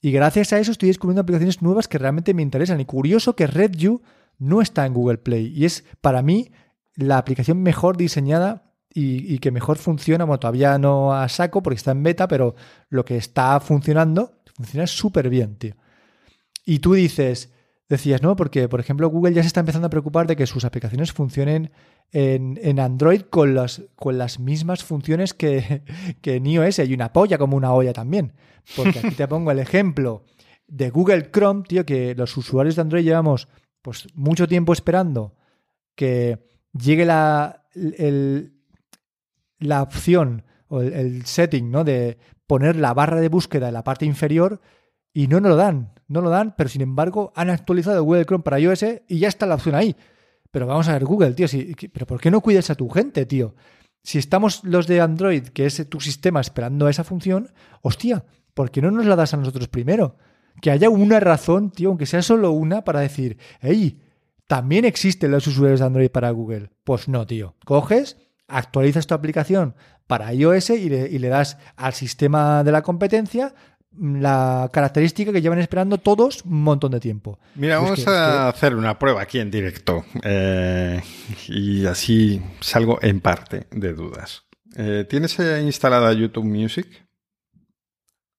[0.00, 2.80] Y gracias a eso estoy descubriendo aplicaciones nuevas que realmente me interesan.
[2.80, 4.00] Y curioso que RedView
[4.38, 5.52] no está en Google Play.
[5.54, 6.50] Y es para mí
[6.94, 10.24] la aplicación mejor diseñada y, y, que mejor funciona.
[10.24, 12.54] Bueno, todavía no a saco porque está en beta, pero
[12.88, 15.74] lo que está funcionando funciona súper bien, tío.
[16.64, 17.52] Y tú dices,
[17.88, 18.36] decías, ¿no?
[18.36, 21.70] Porque, por ejemplo, Google ya se está empezando a preocupar de que sus aplicaciones funcionen
[22.12, 25.82] en, Android con, los, con las mismas funciones que,
[26.22, 28.32] que en iOS y una polla como una olla también.
[28.76, 30.24] Porque aquí te pongo el ejemplo
[30.66, 33.48] de Google Chrome, tío, que los usuarios de Android llevamos
[33.82, 35.34] pues mucho tiempo esperando
[35.94, 37.66] que llegue la,
[39.58, 41.84] la opción o el, el, setting, ¿no?
[41.84, 44.60] De poner la barra de búsqueda en la parte inferior
[45.12, 48.44] y no nos lo dan, no lo dan, pero sin embargo han actualizado Google Chrome
[48.44, 49.96] para iOS y ya está la opción ahí.
[50.50, 51.46] Pero vamos a ver, Google, tío,
[51.92, 53.54] pero ¿por qué no cuidas a tu gente, tío?
[54.02, 57.50] Si estamos los de Android, que es tu sistema, esperando esa función,
[57.82, 60.16] hostia, ¿por qué no nos la das a nosotros primero?
[60.60, 64.00] Que haya una razón, tío, aunque sea solo una, para decir, hey,
[64.46, 66.70] también existen los usuarios de Android para Google.
[66.84, 67.56] Pues no, tío.
[67.64, 69.74] Coges, actualizas tu aplicación
[70.06, 73.54] para iOS y le, y le das al sistema de la competencia
[74.00, 77.38] la característica que llevan esperando todos un montón de tiempo.
[77.54, 78.56] Mira, vamos es que, a es que...
[78.56, 81.00] hacer una prueba aquí en directo eh,
[81.48, 84.44] y así salgo en parte de dudas.
[84.76, 87.03] Eh, ¿Tienes instalada YouTube Music?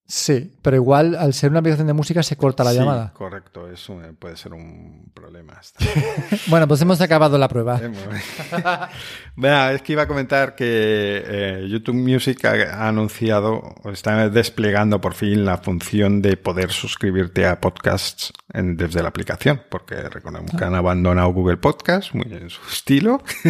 [0.08, 3.12] Sí, pero igual al ser una aplicación de música se corta la sí, llamada.
[3.14, 5.60] Correcto, eso puede ser un problema.
[6.48, 7.82] bueno, pues hemos acabado la prueba.
[9.36, 15.02] Vea, es que iba a comentar que eh, YouTube Music ha, anunciado, o está desplegando
[15.02, 20.52] por fin la función de poder suscribirte a podcasts en, desde la aplicación, porque recordemos
[20.54, 20.58] ah.
[20.58, 23.50] que han abandonado Google Podcast, muy en su estilo, uh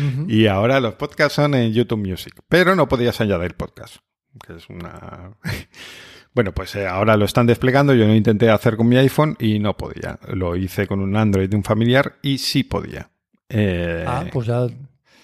[0.00, 0.28] -huh.
[0.28, 3.98] y ahora los podcasts son en YouTube Music, pero no podías añadir podcast
[4.44, 5.32] que es una...
[6.36, 7.94] Bueno, pues eh, ahora lo están desplegando.
[7.94, 10.18] Yo lo intenté hacer con mi iPhone y no podía.
[10.28, 13.08] Lo hice con un Android de un familiar y sí podía.
[13.48, 14.66] Eh, ah, pues ya.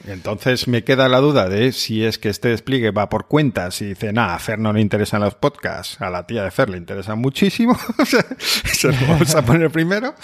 [0.06, 3.88] Entonces me queda la duda de si es que este despliegue va por cuentas y
[3.88, 6.78] dice, nada, a Fer no le interesan los podcasts, a la tía de Fer le
[6.78, 7.78] interesan muchísimo,
[8.64, 10.14] se lo vamos a poner primero,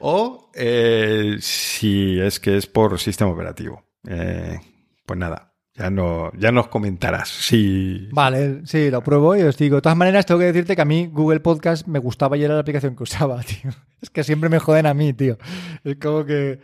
[0.00, 3.84] o eh, si es que es por sistema operativo.
[4.02, 7.28] Pues nada, ya, no, ya nos comentarás.
[7.28, 8.08] Sí.
[8.12, 9.76] Vale, sí, lo pruebo y os digo.
[9.76, 12.54] De todas maneras, tengo que decirte que a mí Google Podcast me gustaba y era
[12.54, 13.70] la aplicación que usaba, tío.
[14.00, 15.38] Es que siempre me joden a mí, tío.
[15.84, 16.60] Es como que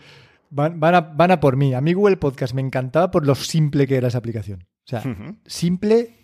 [0.50, 1.74] van, van, a, van a por mí.
[1.74, 4.66] A mí Google Podcast me encantaba por lo simple que era esa aplicación.
[4.84, 5.36] O sea, uh -huh.
[5.46, 6.14] simple,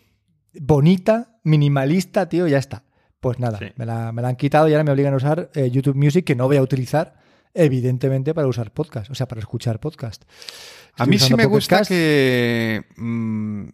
[0.55, 2.85] bonita, minimalista, tío, ya está.
[3.21, 3.67] Pues nada, sí.
[3.77, 6.25] me, la, me, la, han quitado y ahora me obligan a usar eh, YouTube Music,
[6.25, 7.17] que no voy a utilizar,
[7.53, 10.25] evidentemente, para usar podcast, o sea, para escuchar podcast.
[10.99, 13.69] A mí sí me gusta que, mmm,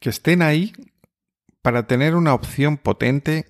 [0.00, 0.72] que estén ahí
[1.62, 3.46] para tener una opción potente.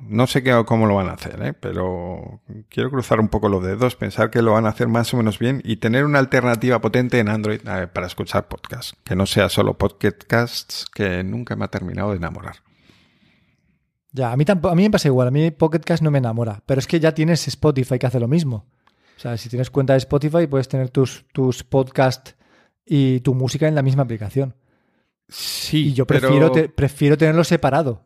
[0.00, 1.52] No sé qué, cómo lo van a hacer, ¿eh?
[1.52, 5.18] pero quiero cruzar un poco los dedos, pensar que lo van a hacer más o
[5.18, 8.94] menos bien y tener una alternativa potente en Android ver, para escuchar podcasts.
[9.04, 12.56] Que no sea solo podcasts que nunca me ha terminado de enamorar.
[14.12, 15.28] Ya, a mí, a mí me pasa igual.
[15.28, 16.62] A mí Pocket Cast no me enamora.
[16.66, 18.66] Pero es que ya tienes Spotify que hace lo mismo.
[19.16, 22.34] O sea, si tienes cuenta de Spotify, puedes tener tus, tus podcasts
[22.92, 24.56] y tu música en la misma aplicación.
[25.28, 26.50] Sí, y yo prefiero, pero...
[26.50, 28.04] te, prefiero tenerlo separado.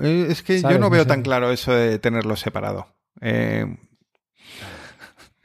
[0.00, 0.74] Eh, es que ¿Sabes?
[0.74, 1.08] yo no veo sé.
[1.08, 2.96] tan claro eso de tenerlo separado.
[3.20, 3.76] Eh...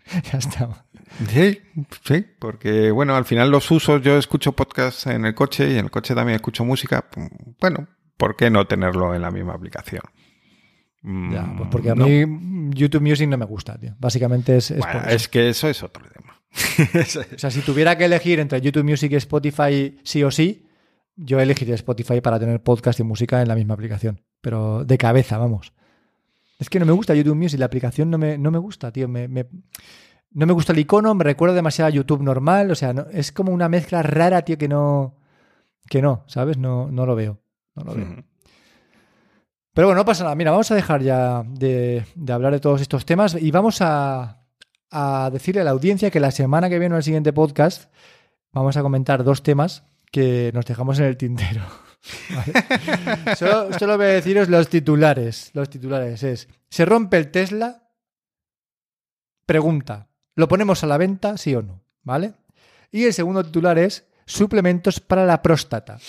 [0.31, 0.85] ya está.
[1.27, 1.59] Sí,
[2.05, 5.85] sí, porque bueno, al final los usos, yo escucho podcasts en el coche y en
[5.85, 7.09] el coche también escucho música.
[7.59, 10.03] Bueno, ¿por qué no tenerlo en la misma aplicación?
[11.03, 12.05] Ya, pues porque a no.
[12.05, 13.95] mí YouTube Music no me gusta, tío.
[13.99, 14.71] Básicamente es.
[14.71, 16.28] es, bueno, es que eso es otro tema.
[17.35, 20.65] o sea, si tuviera que elegir entre YouTube Music y Spotify sí o sí,
[21.15, 24.21] yo elegiría Spotify para tener podcast y música en la misma aplicación.
[24.41, 25.73] Pero de cabeza, vamos.
[26.57, 29.07] Es que no me gusta YouTube Music, la aplicación no me, no me gusta, tío.
[29.07, 29.47] Me, me-
[30.31, 32.69] no me gusta el icono, me recuerda demasiado a YouTube normal.
[32.71, 35.15] O sea, no- es como una mezcla rara, tío, que no.
[35.89, 36.57] Que no, ¿sabes?
[36.57, 37.39] No, no lo veo.
[37.75, 38.23] No lo veo.
[39.73, 40.35] Pero bueno, no pasa nada.
[40.35, 44.38] Mira, vamos a dejar ya de, de hablar de todos estos temas y vamos a,
[44.91, 47.91] a decirle a la audiencia que la semana que viene en el siguiente podcast
[48.51, 51.61] vamos a comentar dos temas que nos dejamos en el tintero.
[52.29, 53.35] ¿Vale?
[53.35, 55.51] solo, solo voy a deciros los titulares.
[55.53, 57.89] Los titulares es, ¿se rompe el Tesla?
[59.45, 61.83] Pregunta, ¿lo ponemos a la venta, sí o no?
[62.03, 62.33] ¿Vale?
[62.91, 65.99] Y el segundo titular es, suplementos para la próstata.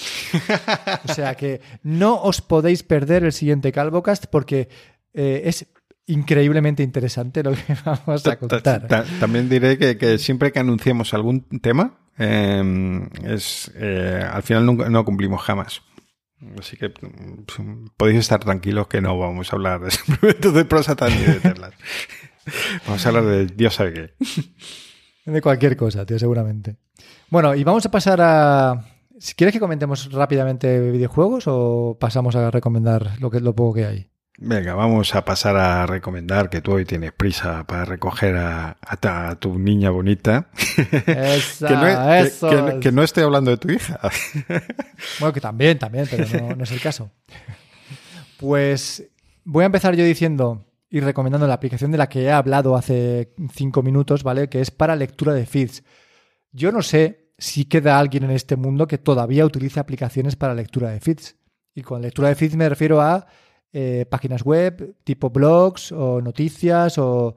[1.08, 4.68] O sea que no os podéis perder el siguiente Calvocast porque
[5.14, 5.66] eh, es
[6.12, 8.86] increíblemente interesante lo que vamos a Ta- ta- contar.
[8.88, 14.66] ta- También diré que, que siempre que anunciemos algún tema, eh, es eh, al final
[14.66, 15.82] nunca, no cumplimos jamás.
[16.58, 21.08] Así que mm, podéis estar tranquilos que no vamos a hablar de suplementos de próstata
[21.08, 21.74] ni de Teslas.
[22.86, 24.14] Vamos a hablar de Dios sabe qué.
[25.30, 26.76] De cualquier cosa, tío, seguramente.
[27.28, 28.82] Bueno, y vamos a pasar a...
[29.18, 33.84] Si ¿Quieres que comentemos rápidamente videojuegos o pasamos a recomendar lo, que, lo poco que
[33.84, 34.10] hay?
[34.42, 38.96] Venga, vamos a pasar a recomendar que tú hoy tienes prisa para recoger a, a
[38.96, 40.48] ta- a tu niña bonita.
[41.06, 42.80] Esa, que, no, es- que- eso que- es.
[42.80, 44.00] que no estoy hablando de tu hija.
[45.20, 47.10] Bueno, que también, también, pero no, no es el caso.
[48.38, 49.08] Pues
[49.44, 53.32] voy a empezar yo diciendo y recomendando la aplicación de la que he hablado hace
[53.54, 54.48] cinco minutos, ¿vale?
[54.48, 55.82] Que es para lectura de feeds.
[56.52, 60.90] Yo no sé si queda alguien en este mundo que todavía utilice aplicaciones para lectura
[60.90, 61.36] de feeds.
[61.74, 63.26] Y con lectura de feeds me refiero a
[63.72, 67.34] eh, páginas web, tipo blogs o noticias o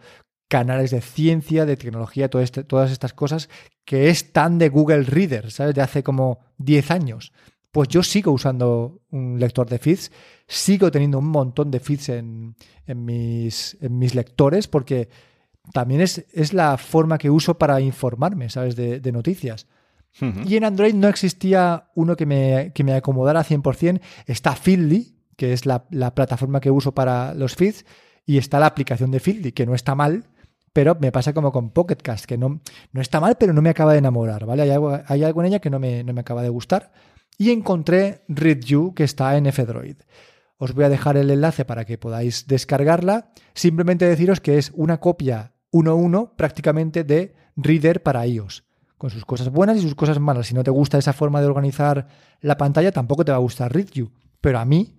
[0.48, 3.50] canales de ciencia, de tecnología, todo este- todas estas cosas
[3.86, 5.74] que es tan de Google Reader, ¿sabes?
[5.76, 7.34] De hace como 10 años.
[7.72, 10.12] Pues yo sigo usando un lector de feeds,
[10.48, 12.56] sigo teniendo un montón de feeds en,
[12.86, 15.10] en mis, en mis lectores porque
[15.72, 18.76] también es, es la forma que uso para informarme, ¿sabes?
[18.76, 19.66] De, de noticias.
[20.46, 24.00] Y en Android no existía uno que me, que me acomodara 100%.
[24.28, 27.86] Está Feedly, que es la, la plataforma que uso para los feeds,
[28.26, 30.26] y está la aplicación de Feedly, que no está mal,
[30.72, 32.62] pero me pasa como con Pocket Cast, que no,
[32.92, 34.64] no está mal, pero no me acaba de enamorar, ¿vale?
[34.64, 36.92] Hay algo, hay algo en ella que no me, no me acaba de gustar.
[37.38, 39.98] Y encontré ReadU, que está en F-Droid.
[40.58, 43.32] Os voy a dejar el enlace para que podáis descargarla.
[43.54, 48.64] Simplemente deciros que es una copia 1.1 prácticamente de Reader para iOS,
[48.98, 50.48] con sus cosas buenas y sus cosas malas.
[50.48, 52.08] Si no te gusta esa forma de organizar
[52.42, 54.12] la pantalla, tampoco te va a gustar ReadU.
[54.42, 54.96] Pero a mí,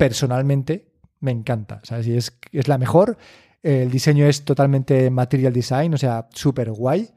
[0.00, 1.82] personalmente, me encanta.
[1.90, 3.18] es, es la mejor.
[3.62, 7.10] El diseño es totalmente material design, o sea, súper guay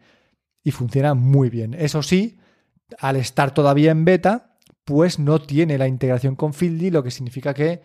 [0.62, 1.74] y funciona muy bien.
[1.76, 2.40] Eso sí,
[3.00, 7.54] al estar todavía en beta, pues no tiene la integración con Feedly, lo que significa
[7.54, 7.82] que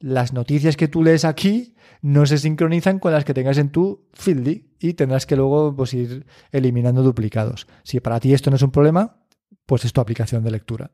[0.00, 4.08] las noticias que tú lees aquí no se sincronizan con las que tengas en tu
[4.14, 7.68] Feedly y tendrás que luego pues, ir eliminando duplicados.
[7.84, 9.22] Si para ti esto no es un problema,
[9.64, 10.90] pues es tu aplicación de lectura.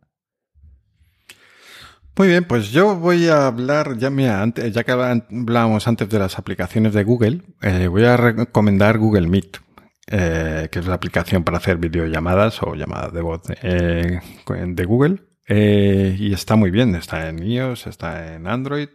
[2.18, 6.18] Muy bien, pues yo voy a hablar, ya, mira, antes, ya que hablábamos antes de
[6.18, 9.58] las aplicaciones de Google, eh, voy a recomendar Google Meet,
[10.06, 15.18] eh, que es la aplicación para hacer videollamadas o llamadas de voz eh, de Google.
[15.46, 18.88] Eh, y está muy bien, está en iOS, está en Android.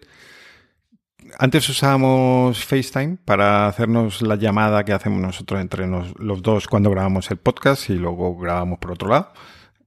[1.37, 6.89] Antes usábamos FaceTime para hacernos la llamada que hacemos nosotros entre nos, los dos cuando
[6.89, 9.31] grabamos el podcast y luego grabamos por otro lado.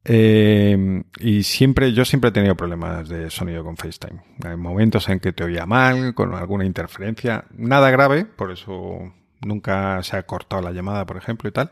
[0.05, 4.23] Eh, y siempre, yo siempre he tenido problemas de sonido con FaceTime.
[4.45, 7.47] Hay momentos en que te oía mal, con alguna interferencia.
[7.57, 11.71] Nada grave, por eso nunca se ha cortado la llamada, por ejemplo, y tal.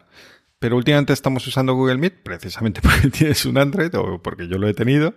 [0.59, 4.68] Pero últimamente estamos usando Google Meet, precisamente porque tienes un Android o porque yo lo
[4.68, 5.14] he tenido.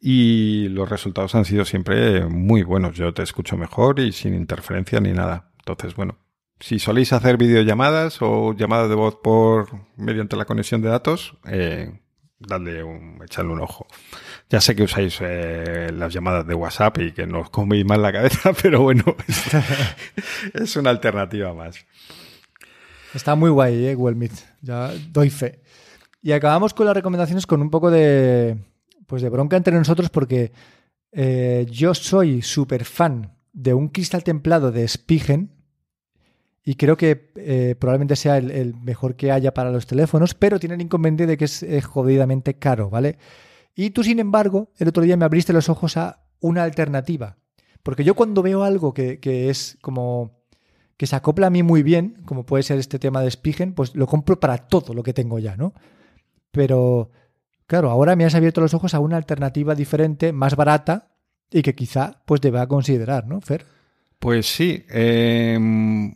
[0.00, 2.96] Y los resultados han sido siempre muy buenos.
[2.96, 5.50] Yo te escucho mejor y sin interferencia ni nada.
[5.58, 6.18] Entonces, bueno,
[6.60, 12.00] si soléis hacer videollamadas o llamadas de voz por mediante la conexión de datos, eh,
[12.38, 13.86] dadle un, echarle un ojo.
[14.48, 18.02] Ya sé que usáis eh, las llamadas de WhatsApp y que no os coméis mal
[18.02, 19.04] la cabeza, pero bueno,
[20.54, 21.84] es, una alternativa más.
[23.14, 23.94] Está muy guay, ¿eh?
[23.94, 24.30] Google.
[24.60, 25.62] Ya doy fe.
[26.22, 28.56] Y acabamos con las recomendaciones con un poco de,
[29.06, 30.52] pues de bronca entre nosotros porque
[31.12, 35.57] eh, yo soy súper fan de un cristal templado de Spigen
[36.68, 40.74] y creo que eh, probablemente sea el, mejor que haya para los teléfonos, pero tiene
[40.74, 43.16] el inconveniente de que es jodidamente caro, ¿vale?
[43.74, 47.38] Y tú, sin embargo, el otro día me abriste los ojos a una alternativa.
[47.82, 50.42] Porque yo cuando veo algo que, que es como
[50.98, 53.94] que se acopla a mí muy bien, como puede ser este tema de Spigen, pues
[53.94, 55.72] lo compro para todo lo que tengo ya, ¿no?
[56.50, 57.10] Pero,
[57.66, 61.14] claro, ahora me has abierto los ojos a una alternativa diferente, más barata
[61.50, 63.64] y que quizá pues deba considerar, ¿no, Fer?
[64.18, 64.84] Pues sí.
[64.90, 66.14] Em,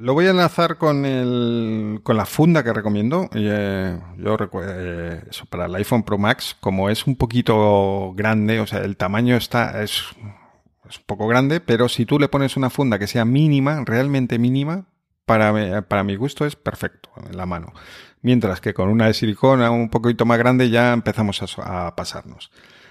[0.00, 3.28] lo voy a enlazar con, el, con la funda que recomiendo.
[3.34, 8.60] Eh, yo recuerdo eh, eso para el iPhone Pro Max, como es un poquito grande,
[8.60, 10.04] o sea, el tamaño está es,
[10.88, 14.38] es un poco grande, pero si tú le pones una funda que sea mínima, realmente
[14.38, 14.86] mínima,
[15.26, 17.74] para, para mi gusto es perfecto en la mano.
[18.22, 22.50] Mientras que con una de silicona un poquito más grande ya empezamos a, a pasarnos.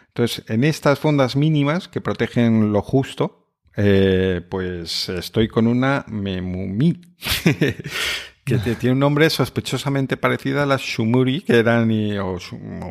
[0.10, 3.48] Entonces, en estas fundas mínimas que protegen lo justo,
[3.82, 6.99] eh, pues estoy con una Memumi,
[8.43, 12.38] que tiene un nombre sospechosamente parecido a las Shumuri, que eran, o,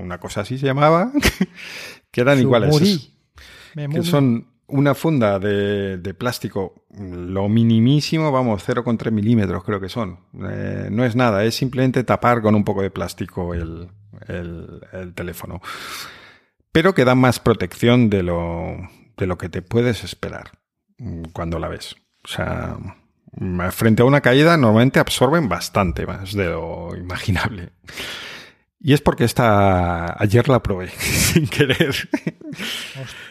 [0.00, 1.12] una cosa así se llamaba,
[2.10, 3.10] que eran iguales.
[3.74, 10.20] que son una funda de, plástico, lo minimísimo, vamos, 0,3 milímetros creo que son.
[10.50, 13.90] Eh, no es nada, es simplemente tapar con un poco de plástico el,
[14.26, 15.60] el teléfono.
[16.72, 20.52] Pero que da más protección de lo, de lo que te puedes esperar.
[20.98, 21.96] Mm, cuando la ves.
[22.24, 22.76] O sea,
[23.32, 27.70] mm, frente a una caída normalmente absorben bastante más de lo imaginable.
[28.80, 31.94] Y es porque esta ayer la probé sin querer.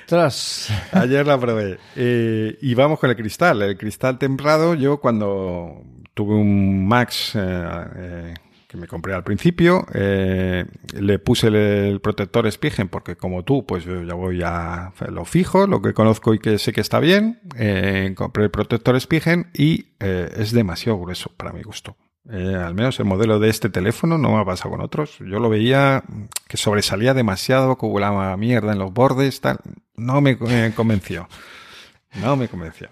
[0.03, 0.70] Ostras.
[0.91, 1.80] Ayer la probé.
[1.95, 3.61] Eh, y vamos con el cristal.
[3.61, 8.34] El cristal templado, yo cuando tuve un Max eh, eh,
[8.68, 9.86] que me compré al principio.
[9.93, 15.26] Eh, le puse el, protector Spigen porque como tú, pues yo ya voy a lo
[15.26, 17.39] fijo, lo que conozco y que sé que está bien.
[17.57, 21.95] Eh, compré el protector Spigen y eh, es demasiado grueso para mi gusto.
[22.30, 25.18] al menos el modelo de este teléfono no me ha pasado con otros.
[25.20, 26.03] Yo lo veía
[26.47, 29.59] que sobresalía demasiado, que volaba mierda en los bordes, tal.
[29.95, 30.38] No me
[30.76, 31.30] convenció.
[32.22, 32.89] No me convenció.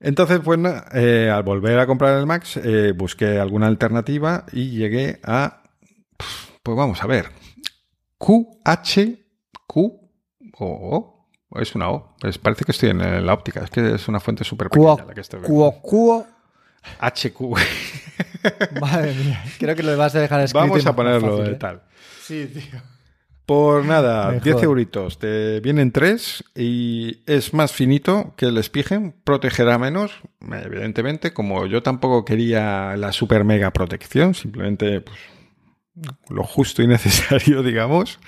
[0.00, 0.60] Entonces, pues
[0.94, 5.64] eh, al volver a comprar el Max, eh, busqué alguna alternativa y llegué a,
[6.62, 7.30] pues vamos a ver,
[8.18, 9.76] QHQ
[10.60, 11.18] o
[11.50, 14.20] O, es una O, pues parece que estoy en la óptica, es que es una
[14.20, 15.72] fuente súper pequeña la que estoy viendo.
[15.82, 16.26] QO,
[17.00, 17.40] HQ.
[18.80, 20.66] Madre mía, creo que lo vas a dejar escrito.
[20.66, 21.54] Vamos a ponerlo de ¿eh?
[21.56, 21.82] tal.
[22.22, 22.80] Sí, tío.
[23.48, 25.18] Por nada, 10 euritos.
[25.18, 29.14] Te vienen tres y es más finito que el Spigen.
[29.24, 31.32] Protegerá menos, evidentemente.
[31.32, 35.18] Como yo tampoco quería la super mega protección, simplemente pues,
[36.28, 38.18] lo justo y necesario, digamos.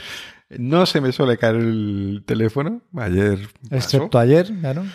[0.49, 2.81] No se me suele caer el teléfono.
[2.97, 3.41] Ayer.
[3.71, 4.87] Excepto ayer, claro.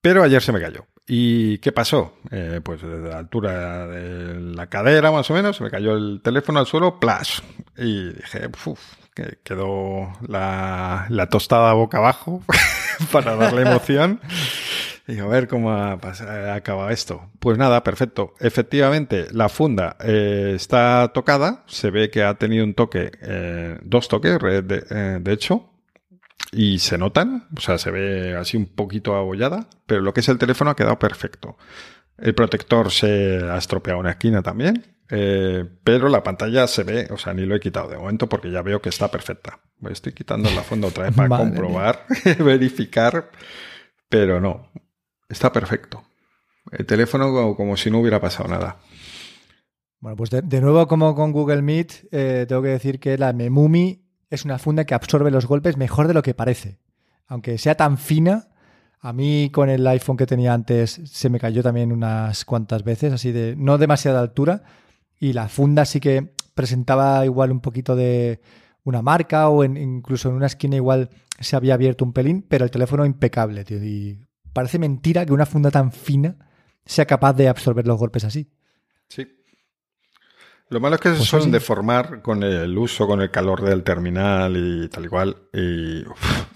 [0.00, 0.86] Pero ayer se me cayó.
[1.04, 2.16] ¿Y qué pasó?
[2.30, 6.20] Eh, pues desde la altura de la cadera, más o menos, se me cayó el
[6.22, 7.42] teléfono al suelo, ¡plas!
[7.76, 8.80] Y dije, uff,
[9.14, 12.42] que quedó la, tostada boca abajo
[13.12, 14.20] para darle emoción.
[15.06, 15.98] Y a ver cómo ha,
[16.54, 17.30] acaba esto.
[17.38, 18.34] Pues nada, perfecto.
[18.40, 21.62] Efectivamente, la funda eh, está tocada.
[21.66, 25.70] Se ve que ha tenido un toque, eh, dos toques, de, eh, de, hecho.
[26.52, 27.48] Y se notan.
[27.56, 29.68] O sea, se ve así un poquito abollada.
[29.86, 31.58] Pero lo que es el teléfono ha quedado perfecto.
[32.16, 34.93] El protector se ha estropeado una esquina también.
[35.10, 38.50] Eh, pero la pantalla se ve, o sea, ni lo he quitado de momento porque
[38.50, 39.60] ya veo que está perfecta.
[39.90, 42.06] Estoy quitando la funda otra vez para comprobar,
[42.38, 43.30] verificar,
[44.08, 44.70] pero no,
[45.28, 46.04] está perfecto.
[46.70, 48.78] El teléfono como, si no hubiera pasado nada.
[50.00, 54.04] Bueno, pues de, nuevo como con Google Meet, eh, tengo que decir que la Memumi
[54.30, 56.78] es una funda que absorbe los golpes mejor de lo que parece.
[57.26, 58.48] Aunque sea tan fina,
[59.00, 63.12] a mí con el iPhone que tenía antes se me cayó también unas cuantas veces,
[63.12, 64.64] así de no demasiada altura,
[65.18, 68.40] y la funda sí que presentaba igual un poquito de
[68.84, 71.10] una marca o incluso en una esquina igual
[71.40, 73.82] se había abierto un pelín, pero el teléfono impecable, tío.
[73.82, 76.36] Y parece mentira que una funda tan fina
[76.84, 78.50] sea capaz de absorber los golpes así.
[79.08, 79.26] Sí.
[80.68, 83.82] Lo malo es que se pues suelen deformar con el uso, con el calor del
[83.82, 85.36] terminal y tal igual.
[85.52, 86.04] Y,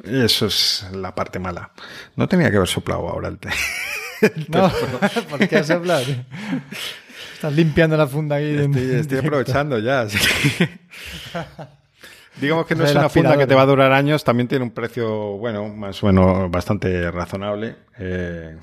[0.04, 1.72] eso es la parte mala.
[2.16, 3.38] No tenía que haber soplado ahora el,
[4.48, 4.70] no,
[5.30, 6.04] ¿por qué has soplado?
[7.38, 8.68] Estás limpiando la funda ahí.
[8.96, 10.08] Estoy, aprovechando ya.
[12.40, 14.72] Digamos que no es una funda que te va a durar años, también tiene un
[14.72, 17.76] precio, bueno, más o menos bastante razonable.
[17.96, 18.56] Eh,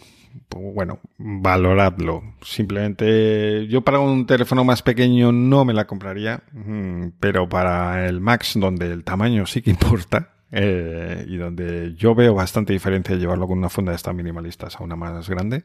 [0.49, 2.21] pues bueno, valoradlo.
[2.41, 8.19] Simplemente, yo para un teléfono más pequeño no me la compraría, mm, pero para el
[8.19, 13.47] Max, donde el tamaño sí que importa, eh, y donde yo veo bastante diferencia llevarlo
[13.47, 15.63] con una funda de estas minimalistas a una más grande,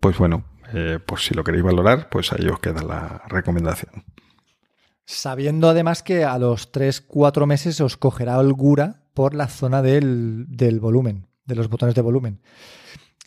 [0.00, 0.44] pues bueno,
[0.74, 4.04] eh, por si lo queréis valorar, pues ahí os queda la recomendación.
[5.04, 10.46] Sabiendo además que a los 3-4 meses os cogerá holgura por la zona del,
[10.80, 12.40] volumen, de los botones de volumen.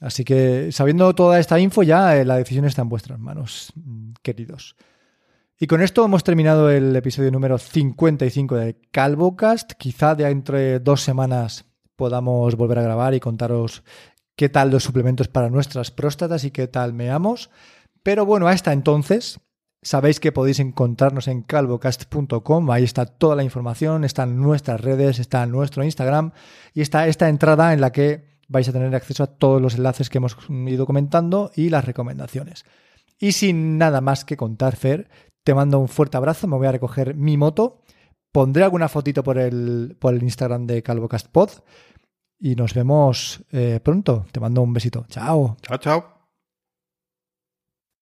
[0.02, 4.14] Así que sabiendo toda esta info ya eh, la decisión está en vuestras manos, mm,
[4.22, 4.76] queridos.
[5.58, 9.74] Y con esto hemos terminado el episodio número 55 de CalvoCast.
[9.74, 11.66] Quizá de entre dos semanas
[11.96, 13.84] podamos volver a grabar y contaros
[14.36, 17.50] qué tal los suplementos para nuestras próstatas y qué tal meamos.
[18.04, 19.40] Pero bueno, hasta entonces,
[19.82, 22.72] sabéis que podéis encontrarnos en calvocast.com.
[22.72, 26.32] Ahí está toda la información, están nuestras redes, está nuestro Instagram
[26.74, 30.10] y está esta entrada en la que vais a tener acceso a todos los enlaces
[30.10, 32.66] que hemos ido comentando y las recomendaciones.
[33.18, 35.10] Y sin nada más que contar, Fer,
[35.44, 37.82] te mando un fuerte abrazo, me voy a recoger mi moto,
[38.32, 41.50] pondré alguna fotito por el, por el Instagram de CalvoCastPod
[42.40, 44.26] y nos vemos eh, pronto.
[44.32, 45.06] Te mando un besito.
[45.10, 45.58] Chao.
[45.62, 46.15] Chao, chao.